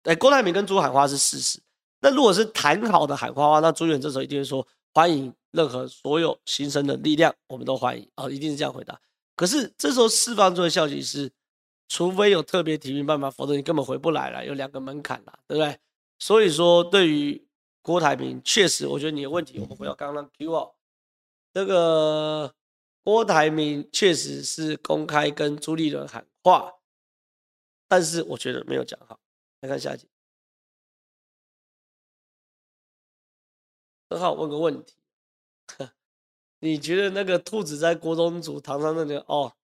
[0.05, 1.61] 哎，郭台铭跟朱喊话是事实，
[1.99, 4.65] 那如果是谈好的喊话话，那朱远这时候一定会说
[4.95, 8.97] 欢迎任何所有新生的力量，我们都欢迎啊、哦，一定是这样回答。
[9.35, 11.29] 可是这时候释放出的消息是，
[11.89, 15.77] 除非有特别提名办法，否则你根本回不来了，有两个门槛了，对不对？
[16.19, 17.47] 所以说，对于
[17.81, 20.71] 郭台铭，确实，我觉得你的问题，我们回到刚刚 Q 啊，
[21.55, 22.55] 这个
[23.03, 26.75] 郭台铭确实是公开跟朱立伦喊话，
[27.87, 29.19] 但是我觉得没有讲好。
[29.61, 30.09] 来看下一集。
[34.11, 34.95] 很好，问个问题，
[36.61, 39.55] 你觉得那个兔子在国中组堂上那个哦，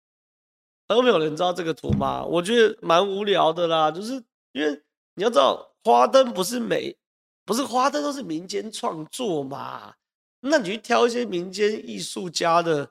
[0.86, 2.24] 都没有人知道这个图吗？
[2.24, 4.82] 我觉得蛮无聊的啦，就是因为
[5.14, 6.96] 你要知道，花灯不是美
[7.44, 9.94] 不是花灯都是民间创作嘛，
[10.40, 12.90] 那你去挑一些民间艺术家的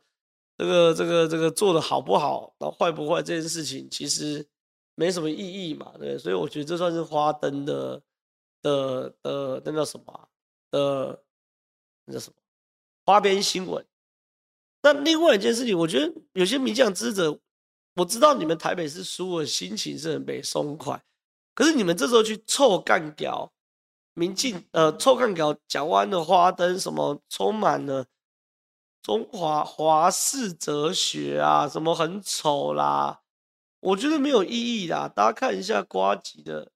[0.57, 4.47] 这个这个这个做的好不好，然后坏不坏这件事情，其实
[4.95, 8.01] 没什么意义嘛，对，所以我觉得这算是花灯的
[8.61, 10.29] 的的那叫什么
[10.71, 11.19] 呃。
[12.05, 12.35] 那叫什么？
[13.05, 13.85] 花边新闻。
[14.81, 17.39] 那另外一件事情，我觉得有些民进党支持者，
[17.95, 21.01] 我知道你们台北市输了，心情是很被松快。
[21.53, 23.53] 可是你们这时候去臭干掉
[24.13, 28.07] 民进，呃，臭干掉蒋万安的花灯，什么充满了
[29.01, 33.21] 中华华式哲学啊，什么很丑啦，
[33.79, 35.07] 我觉得没有意义啦。
[35.07, 36.71] 大家看一下瓜吉的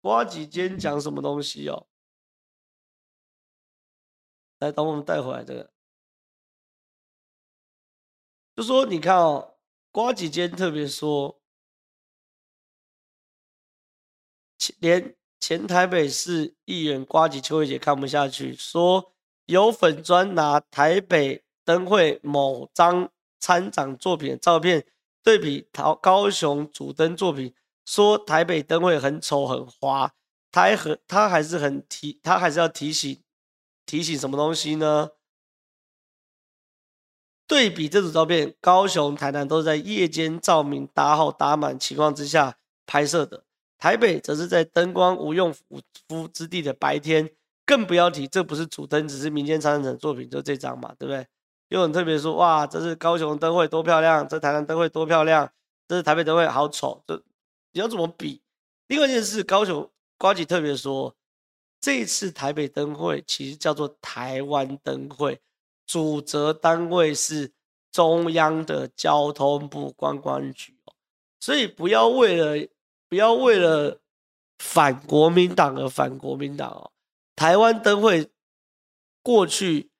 [0.00, 1.86] 瓜吉今天讲什么东西哦。
[4.60, 5.72] 来，等我们带回来这个，
[8.54, 9.56] 就说你看哦，
[9.90, 11.41] 瓜吉今天特别说，
[14.78, 19.12] 连前台北市议员瓜吉邱慧洁看不下去，说
[19.46, 23.10] 有粉专拿台北灯会某张
[23.40, 24.86] 参展作品的照片
[25.22, 27.54] 对比高高雄主灯作品，
[27.84, 30.12] 说台北灯会很丑很花，
[30.50, 33.22] 他还他还是很提，他还是要提醒。
[33.84, 35.10] 提醒什么东西呢？
[37.48, 43.44] 对比这组照片，高雄、台南都是在夜间照明打好打满情况之下拍摄的，
[43.82, 47.28] 台北则是在灯光无用武夫之地的白天，
[47.66, 51.26] 更不要提这不是主灯，只是民间参展作品，就这张嘛，对不对？
[51.66, 55.50] 有人特别说，哇，这是高雄灯会多漂亮，这台南灯会多漂亮，
[55.88, 57.20] 这是台北灯会好丑，这
[57.72, 58.40] 你要怎么比？
[58.86, 61.16] 另外一件事，高雄瓜吉特别说。
[61.80, 65.40] 这次台北灯会其实叫做台湾灯会，
[65.84, 67.50] 主责单位是
[67.90, 70.94] 中央的交通部观光局哦，
[71.40, 72.68] 所以不要为了
[73.12, 74.00] 不要为了
[74.58, 76.90] 反国民党而反国民党哦。
[77.36, 78.30] 台湾灯会
[79.22, 79.90] 过去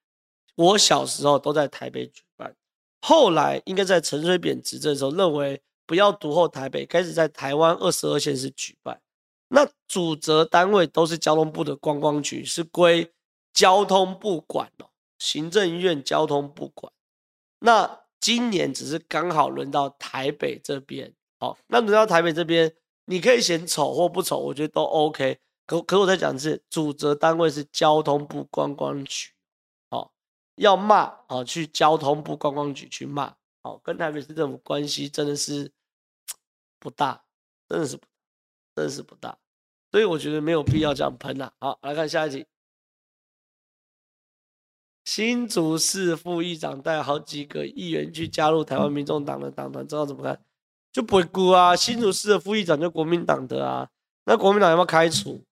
[0.55, 2.55] 我小时候都在台北举办，
[3.01, 8.99] 后来应该在陈水扁执政的时候认为不要独后台北，开始在台湾二十二县市举办。
[9.49, 13.13] 那主责单位都是交通部的观光局，是归
[13.53, 14.89] 交通部管哦，
[15.19, 16.91] 行政院交通部管。
[17.59, 22.73] 那今年只是刚好轮到台北这边，好，那轮到台北这边，
[23.05, 25.39] 你可以嫌丑或不丑，我觉得都 OK。
[25.65, 29.31] 可可我在讲的是，主责单位是交通部观光局，
[29.89, 30.13] 好，
[30.55, 35.71] 要骂啊，去交通部观光局去骂，好，跟台北市政府关系真的是
[36.79, 37.23] 不大，
[37.69, 37.97] 真的是，
[38.75, 39.37] 真的是不大。
[39.91, 41.53] 所以我觉得没有必要这样喷了。
[41.59, 42.45] 好，来看下一集。
[45.05, 50.43] 新竹市副议长带好几个议员去加入台湾民众党的党团，知道怎么看？
[50.93, 51.75] 就不会估啊。
[51.75, 53.89] 新竹市的副议长就国民党的啊，
[54.23, 55.43] 那国民党要不要开除？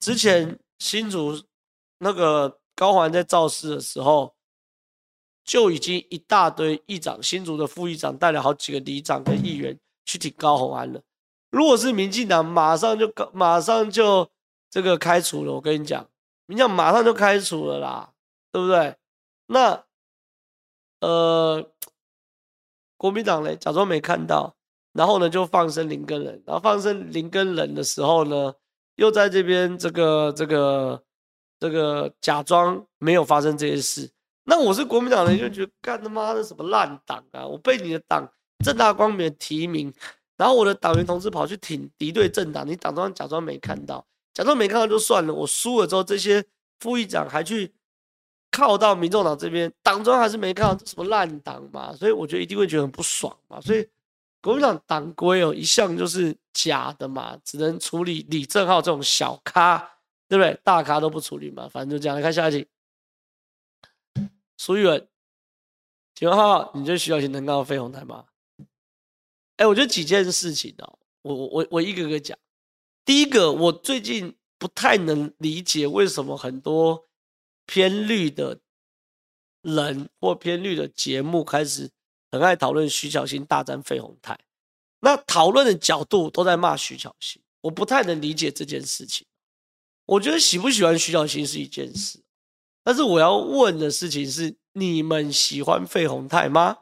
[0.00, 1.42] 之前新竹
[1.98, 4.34] 那个高环在造势的时候，
[5.44, 11.02] 就已经一大堆议长，新竹的副议长带了好几个里长跟议员去挺高虹安了。
[11.50, 14.30] 如果是民进党，马上就马上就
[14.70, 15.52] 这个开除了。
[15.52, 16.08] 我跟你讲，
[16.46, 18.12] 民进党马上就开除了啦，
[18.52, 18.96] 对不对？
[19.46, 19.84] 那
[21.00, 21.70] 呃，
[22.96, 24.56] 国民党嘞，假装没看到，
[24.96, 28.54] 然后呢就放生林根人，然后放生林根人的时候呢，
[28.96, 31.02] 又在这边这个这个
[31.60, 34.10] 这个假装没有发生这些事。
[34.44, 37.44] 那我是国民党人，就觉得干他妈的什么烂党啊！
[37.44, 38.24] 我被你的党
[38.64, 39.92] 正大光明的提名。
[40.36, 45.32] 然后我的党员同志跑去挺敌对政党，你党中央假装没看到，假装没看到就算了。
[45.34, 46.44] 我输了之后，这些
[46.78, 47.74] 副议长还去
[48.52, 51.92] 靠到民众党这边，党中央还是没看到，这什么烂党嘛？
[51.94, 53.58] 所以我觉得一定会觉得很不爽嘛。
[53.60, 53.88] 所以
[54.46, 59.76] 国民党党规哦，一向就是假的嘛，只能处理李正浩这种小咖，
[60.28, 60.56] 对不对？
[60.62, 62.14] 大咖都不处理嘛，反正就这样。
[62.14, 62.68] 来看下一题，
[64.56, 65.08] 苏玉文，
[66.14, 68.26] 请问号，你觉得徐小琴能告飞鸿台吗？
[69.56, 72.38] 哎，我觉得几件事情哦，我我我我一个个讲。
[73.04, 77.08] 第一个，我最近不太能理解为什么很多
[77.66, 78.60] 偏绿的
[79.62, 81.90] 人或偏绿的节目开始
[82.36, 84.38] 很爱讨论徐小新大战费鸿泰，
[85.00, 89.26] 那讨论的角度都在骂徐小新，我不太能理解这件事情。
[90.04, 92.22] 我觉得喜不喜欢徐小新是一件事，
[92.84, 96.80] 但是我要问的事情是：你们喜欢费鸿泰吗？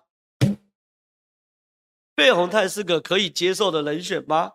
[2.16, 4.54] 费鸿泰是个可以接受的人选吗？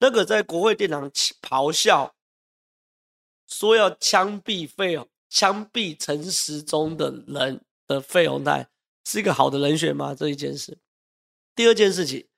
[0.00, 2.16] 那个在国会殿堂咆哮
[3.46, 8.68] 说要枪毙费、枪毙陈时中的人的费鸿泰
[9.04, 10.14] 是一个好的人选吗？
[10.14, 10.78] 这一件事。
[11.56, 12.28] 第二件事情。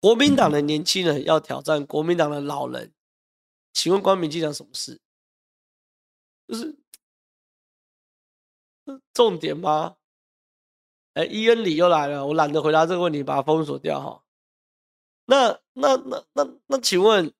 [0.00, 2.92] 国民党的年轻人要挑战国民党的老人，
[3.72, 5.00] 请问关民进党什么事？
[6.48, 6.76] 就是
[9.14, 9.94] 重点吗？
[11.14, 14.24] 哎，伊恩里又来了，我懒得回答这个问题，把它封锁掉哈。
[15.26, 17.32] 那那那那那，请问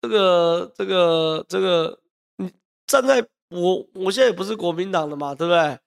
[0.00, 2.00] 这个这个这个，
[2.36, 2.50] 你
[2.86, 5.78] 站在我我现在不是国民党的嘛，对不对？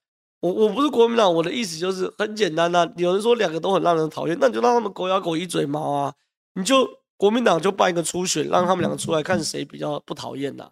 [0.42, 6.16] 我我不是国民党，我的意思就是很简单呐、有人说两个都很让人讨厌，那你就让他们狗咬狗一嘴毛啊！
[6.56, 10.72] 你就国民党就办一个初选，让他们两个出来看谁比较不讨厌呐。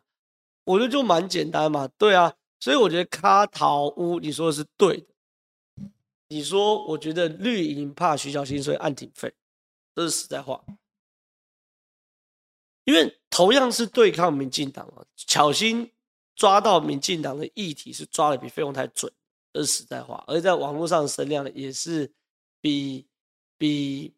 [0.66, 2.34] 我觉得就蛮简单嘛，对啊。
[2.60, 5.06] 所以我觉得卡桃屋你说的是对的。
[6.28, 9.34] 你说我觉得绿营怕徐巧芯，所以暗挺费，
[9.96, 10.62] 这是实在话。
[12.86, 15.92] 因为同样是对抗民进党啊，巧芯
[16.36, 19.12] 抓到民进党的议题是抓的比费鸿泰准。
[19.52, 22.12] 这是实在话，而在网络上的声量呢，也是
[22.62, 23.08] 比
[23.58, 24.14] 比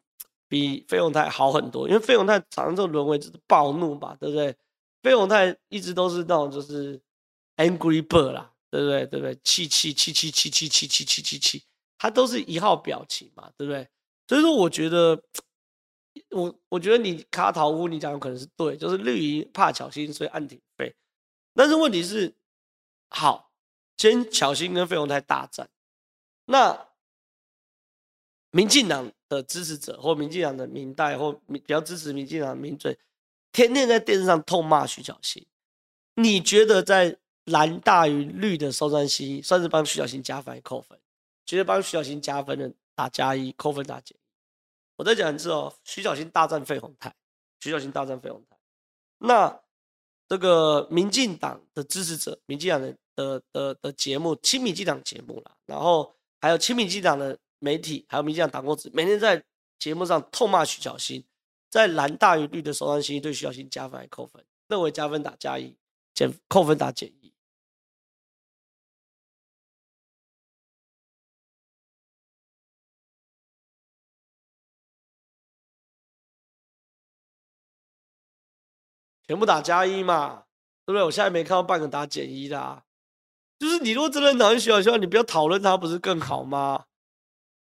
[0.46, 1.88] 比费鸿泰好很多。
[1.88, 4.54] 因为费鸿泰常常就沦为就是暴怒吧，对不对？
[5.02, 7.00] 费鸿泰一直都是那种就是
[7.56, 9.06] angry bird 啦，对不对？
[9.06, 9.34] 对不对？
[9.42, 11.64] 气气气气气气气气气气气，
[11.96, 13.88] 他都是一号表情嘛，对不对？
[14.28, 15.20] 所以说，我觉得
[16.30, 20.94] 我我觉得你卡桃屋你讲的可能是对，就是绿营怕巧心，所以按挺费。
[21.54, 22.34] 但是问题是，
[23.08, 23.51] 好。
[23.96, 25.70] 先巧芯跟费鸿泰大战，
[26.46, 26.88] 那
[28.50, 32.98] 民进党的支持者或民进党的民代或比较支持民进党的民嘴，
[33.52, 35.46] 天天在电视上痛骂徐小新。
[36.16, 40.98] 你觉得在蓝大于绿的松山西算是帮徐小新加分还扣分？
[41.46, 44.20] 觉得帮徐小新加分的打加一，扣分打减一。
[44.96, 47.14] 我再讲一次哦，徐小新大战费鸿泰，
[47.60, 48.58] 徐小新大战费鸿泰。
[49.18, 49.60] 那
[50.28, 52.96] 这个民进党的支持者，民进党的。
[53.14, 59.42] 的的的节目，亲民进党节目啦，然后还有亲民进党的媒体，还有民进党党公子，每天在
[59.78, 61.24] 节目上痛骂徐小新，
[61.70, 64.44] 在蓝大于绿的松山心对徐小新加分还扣分？
[64.68, 65.76] 认为加分打加一，
[66.14, 67.32] 减扣分打减一。
[79.28, 80.44] 全部打加一嘛，
[80.84, 81.02] 对不对？
[81.04, 82.84] 我现在没看到半个打减一的啊。
[83.62, 86.86] 就是你如果真的讨厌徐巧芯，你不要讨论他不是更好吗？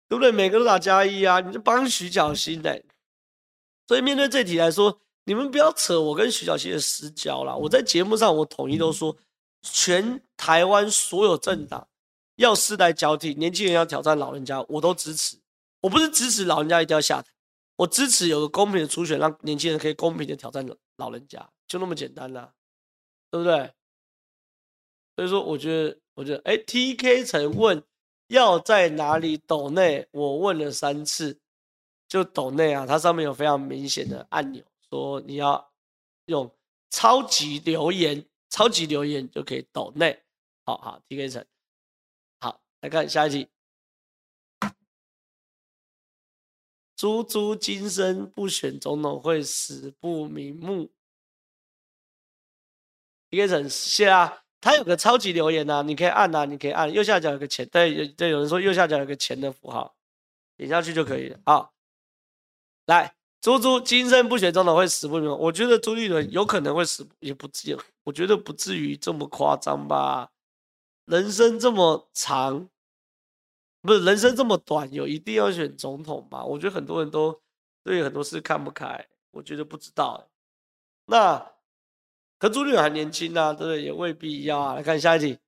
[0.08, 0.32] 对不对？
[0.32, 2.86] 每个都打加一啊，你就帮徐巧芯嘞。
[3.86, 7.54] 所以面对这题来说，你们不要扯我跟徐巧芯的私交啦。
[7.54, 9.14] 我在节目上我统一都说，
[9.60, 11.86] 全台湾所有政党
[12.36, 15.36] 要世代交替，年轻人要挑战老人家，我都支持。
[15.82, 17.28] 我不是支持老人家一定要下台，
[17.76, 22.54] 我支持有个公平的初选，让年轻人可以公平的挑战老人家，就那么简单啦，
[23.30, 23.70] 对不对？
[25.20, 27.84] 所以说，我觉得，我觉得，哎，TK 曾问
[28.28, 31.38] 要在哪里抖内，我问了三次，
[32.08, 35.70] 就抖内啊，它上面有非常明显的按钮，说你要
[36.24, 36.50] 用
[36.88, 40.24] 超级留言，超级留言就可以抖内。
[40.64, 41.46] 好好，TK 曾，
[42.38, 43.46] 好，来看下一题，
[46.96, 50.90] 猪猪今生不选总统会死不瞑目。
[53.28, 54.39] TK 曾，谢啊。
[54.60, 59.94] 它有个超级留言呐、啊，你可以按呐、啊，你可以按右下角有个钱，对，有对，有人说右下角有个钱的符号，
[60.56, 61.38] 点下去就可以了。
[61.46, 61.72] 好，
[62.84, 65.44] 来，猪猪今生不选总统会死不瞑目。
[65.44, 70.30] 我觉得朱立伦有可能会死，也不至于，我觉得不至于这么夸张吧。
[71.06, 72.68] 人生这么长，
[73.80, 76.44] 不是人生这么短，有一定要选总统吧？
[76.44, 77.40] 我觉得很多人都
[77.82, 80.28] 对很多事看不开，我觉得不知道。
[81.06, 81.50] 那。
[82.40, 83.82] 可朱立伦还年轻啊，对不对？
[83.82, 84.74] 也未必要啊。
[84.74, 85.38] 来看下一题，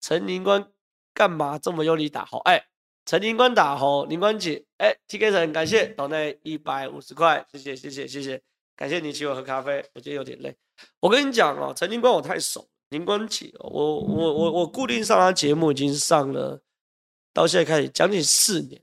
[0.00, 0.72] 陈宁官
[1.12, 2.38] 干嘛这么用力打吼？
[2.38, 2.66] 哎，
[3.04, 8.42] 陈宁官打吼，宁官姐，哎，TK 陈，感谢，岛内一百五十块，谢谢，谢谢，谢谢，
[8.74, 10.56] 感谢你请我喝咖啡，我今天有点累。
[11.00, 16.62] 我跟你讲哦，陈宁官我太熟，宁官姐，我我我我固定上他节目已经上了，
[17.34, 18.80] 到现在开始将近四年。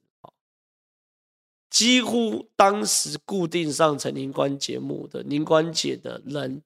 [1.71, 6.61] 几乎当时固定上陈宁官节目的宁官姐的人，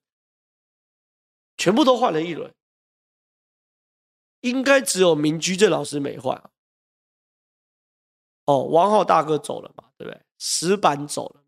[1.56, 2.52] 全部都换了一轮。
[4.40, 6.50] 应该只有明居正老师没换。
[8.46, 10.20] 哦，王浩大哥走了嘛，对不对？
[10.38, 11.42] 石板走了，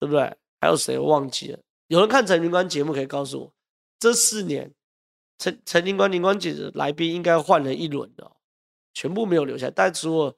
[0.00, 0.34] 对不对？
[0.58, 1.60] 还有谁忘记了？
[1.88, 3.52] 有人看陈宁官节目可以告诉我，
[3.98, 4.74] 这四年
[5.36, 8.36] 陈陈宁官宁官姐的来宾应该换了一轮的，
[8.94, 10.34] 全部没有留下，但除了。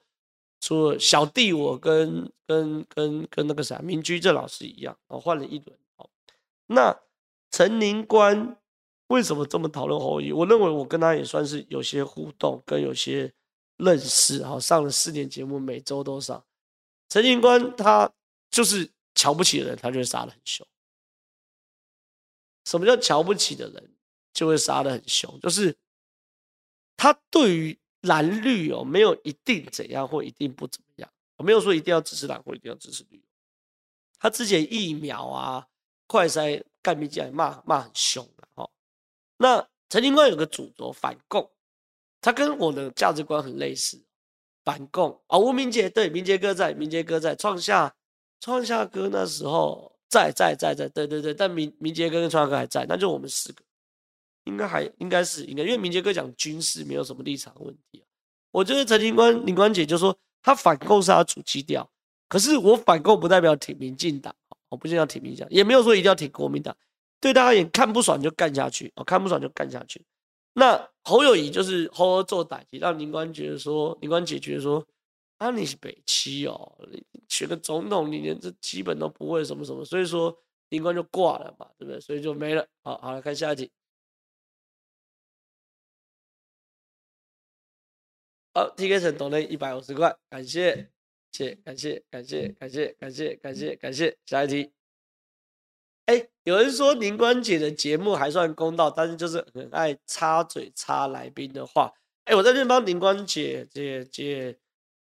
[0.61, 5.79] 说小弟我跟跟跟跟那个啥民居正老师一样，哦，换了一轮。
[5.97, 6.09] 哦，
[6.67, 6.99] 那
[7.51, 8.57] 陈宁官
[9.09, 10.35] 为什么这么讨论侯友？
[10.35, 13.33] 我认为我跟他也算是有些互动，跟有些
[13.77, 14.43] 认识。
[14.45, 16.45] 哈，上了四年节目，每周都上。
[17.09, 18.11] 陈宁官他
[18.51, 20.67] 就是瞧不起的人，他就会杀得很凶。
[22.65, 23.95] 什么叫瞧不起的人
[24.33, 25.39] 就会杀得很凶？
[25.41, 25.77] 就是
[26.97, 27.79] 他对于。
[28.07, 31.09] 蓝绿哦，没有一定怎样或一定不怎么样。
[31.37, 33.23] 我没有说一定要支持蓝或一定要支持绿。
[34.19, 35.67] 他之前疫苗啊、
[36.07, 38.71] 快筛干民进骂骂很凶的哦。
[39.37, 41.51] 那陈清官有个主轴反共，
[42.21, 44.03] 他跟我的价值观很类似，
[44.65, 45.39] 反共啊。
[45.39, 47.95] 吴明杰对，明杰哥在，明杰哥在，创夏
[48.41, 53.63] 创夏哥那时候在在在在，对对对，但明明杰哥跟创夏哥还在，那就我们四个。
[54.47, 58.05] 应该还应该是应该，因为明杰哥讲军事没有什么立场问题啊。
[58.51, 61.89] 我觉得陈警官、林官姐就说他反共是他主基调，
[62.29, 64.35] 可是我反共不代表挺民进党，
[64.71, 66.75] 我不一定要挺民进党，也没有说一定要挺国民党。
[67.21, 70.05] 对大家也，看不爽就干下去，哦看不爽就干下去。
[70.55, 74.87] 那侯友谊就是好好做打击，让林官觉得说，林官姐觉得说，
[75.39, 76.79] 啊你是北七哦，
[77.29, 80.35] 选个总统你连这基本都不会什么什么，所以说
[80.71, 82.01] 林官就挂了嘛，对不对？
[82.01, 82.67] 所以就没了。
[82.83, 83.71] 好，好来看下一题。
[88.57, 90.89] 好，TK 成抖内一百五十块，感谢，
[91.31, 94.17] 谢，感谢，感谢，感谢，感谢，感谢，感谢。
[94.25, 94.73] 下一题，
[96.07, 101.93] 哎，有人说宁官姐的节目还算公道，但是就是很爱插嘴插来宾的话。
[102.25, 104.57] 哎，我在这边帮宁官姐姐姐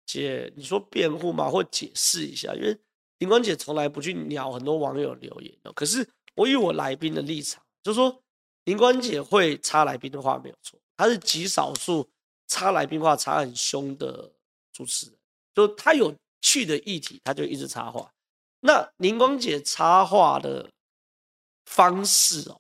[0.06, 1.50] 姐，你说辩护吗？
[1.50, 2.78] 或解释一下，因为
[3.18, 5.74] 宁官姐从来不去鸟很多网友留言哦。
[5.74, 8.22] 可是我以我来宾的立场，就说
[8.66, 12.08] 宁官姐会插来宾的话没有错，她是极少数。
[12.50, 14.30] 插来宾话插很凶的
[14.74, 15.16] 主持人，
[15.56, 18.12] 就他有趣的议题，他就一直插话。
[18.60, 20.70] 那宁光姐插话的
[21.66, 22.60] 方式哦，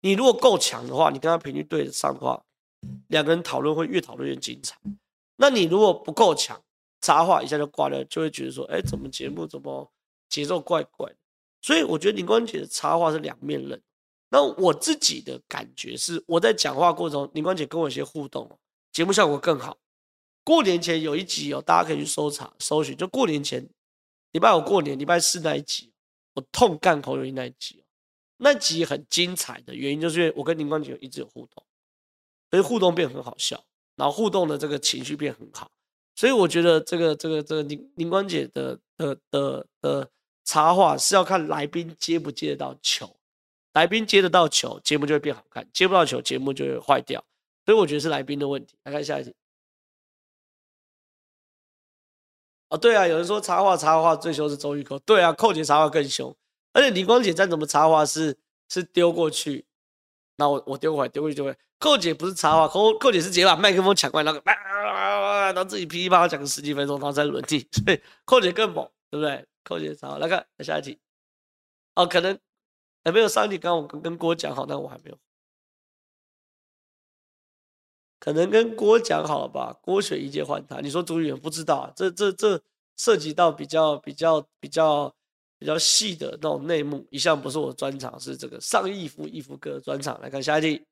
[0.00, 2.42] 你如果够强的话，你跟他频率对得上的话，
[3.08, 4.78] 两个人讨论会越讨论越精彩。
[5.36, 6.58] 那你如果不够强，
[7.02, 9.90] 插话一下就挂掉，就会觉得说，哎，怎么节目怎么
[10.28, 11.16] 节奏怪怪的？
[11.60, 13.82] 所以我觉得宁光姐的插话是两面刃。
[14.28, 18.48] 那我自己的感觉是，我在讲话过程中，宁光姐跟我有些互动。
[18.92, 19.78] 节目效果更好。
[20.42, 22.96] 过年前有一集哦，大家可以去搜查、搜寻。
[22.96, 23.68] 就过年前
[24.32, 25.92] 礼拜五过年礼拜四那一集，
[26.34, 27.84] 我痛干侯友谊那一集，
[28.38, 31.62] 那集很精彩的原因就是因为我跟林冠杰一直有互动，
[32.50, 33.62] 所以互动变很好笑，
[33.96, 35.70] 然后互动的这个情绪变很好，
[36.16, 40.10] 所以我觉得这个这个这个林林冠杰的的的的
[40.44, 43.14] 插话是要看来宾接不接得到球，
[43.74, 47.22] 来宾接得到球，节目就会变好看；接不到球，节目就会坏掉。
[47.70, 48.74] 所以我觉得是来宾的问题。
[48.82, 49.32] 来看下一题。
[52.68, 56.36] 哦，对啊，有人说插话插话最凶是周玉蔻，对啊，寇姐插话更凶，
[56.72, 58.36] 而且李光姐再怎么插话是
[58.68, 59.64] 是丢过去，
[60.34, 69.46] 那我我丢过来丢过去丢过来，寇姐不是插话，寇寇姐是直接把麦克风抢过来，然后然后自己噼里啪啦讲个十几分钟，然后再轮替，所以寇姐更猛，对不对？
[69.62, 70.98] 寇姐插话，来看下一题。
[71.94, 72.36] 哦，可能
[73.04, 75.18] 还没有上一题，刚刚我跟跟郭讲好，但我还没有。
[78.20, 80.80] 可能跟郭讲好了吧，郭选一届换他。
[80.80, 81.92] 你说主语不知道啊？
[81.96, 82.62] 这这这
[82.96, 85.12] 涉及到比较比较比较
[85.58, 90.20] 比较细的那种内幕，一向不是我专长，是这个上义夫义夫哥专长。
[90.20, 90.84] 来看下一题，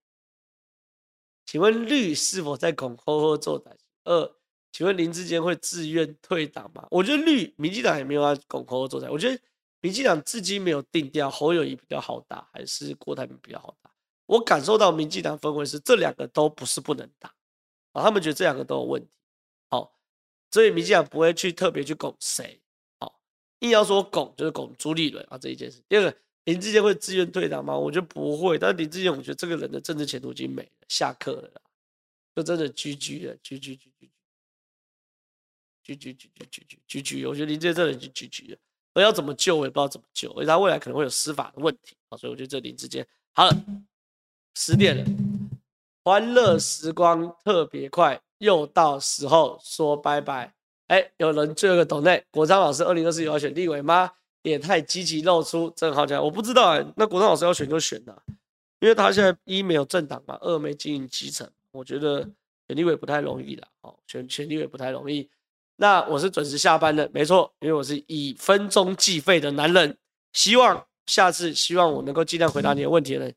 [1.44, 3.76] 请问绿是否在拱侯侯做胆？
[4.04, 4.32] 二，
[4.72, 6.86] 请问林志坚会自愿退党吗？
[6.90, 9.10] 我觉得绿民进党也没有要拱侯侯做胆。
[9.10, 9.38] 我觉得
[9.82, 13.77] 民进党至今没有定调侯友谊比较好打，还是郭台铭比较好打。
[14.28, 17.34] 我感受到民进党氛围是这两个都不是不能打
[17.92, 19.08] 啊，他们觉得这两个都有问题，
[19.70, 19.98] 好，
[20.50, 22.60] 所以民进党不会去特别去拱谁，
[23.00, 23.18] 好，
[23.60, 25.82] 硬要说拱就是拱朱立伦啊这一件事。
[25.88, 26.14] 第二个，
[26.44, 27.74] 林志坚会自愿退党吗？
[27.74, 31.62] 我觉得不会，但林志坚，我觉得这个人的政治前途已经没了，下课了，
[32.36, 33.90] 就真的居居了居居居
[35.82, 38.58] 居居居居居居我觉得林志坚这人就 GG 了，
[38.92, 43.56] 而要怎么救我也不知道怎么救，而且他未来可能会有司法的问题啊，所以我觉得这林志坚好了。
[44.60, 45.04] 十点了，
[46.02, 50.52] 欢乐时光特别快，又到时候说拜拜。
[50.88, 54.10] 哎，有人最后一个抖内，国昌老师二零二四有要选立委吗？
[54.42, 58.12] 也太积极露出，正好讲，我不知道哎、那国昌老师要选就选呐，
[58.80, 62.28] 因为他现在一没有政党嘛，二没经营基层，我觉得
[62.66, 65.30] 选立委不太容易的哦，选选立委不太容易。
[65.76, 69.96] 那我是准时下班的，没错，因为我是以分钟计费的男人。
[70.32, 73.34] 希望下次，希望我能够尽量回答你的问题的人，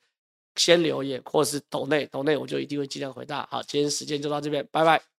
[0.56, 3.47] 先留言或是抖内抖内，我就一定会尽量回答。
[3.52, 5.11] 好，今天时间就到这边，拜拜。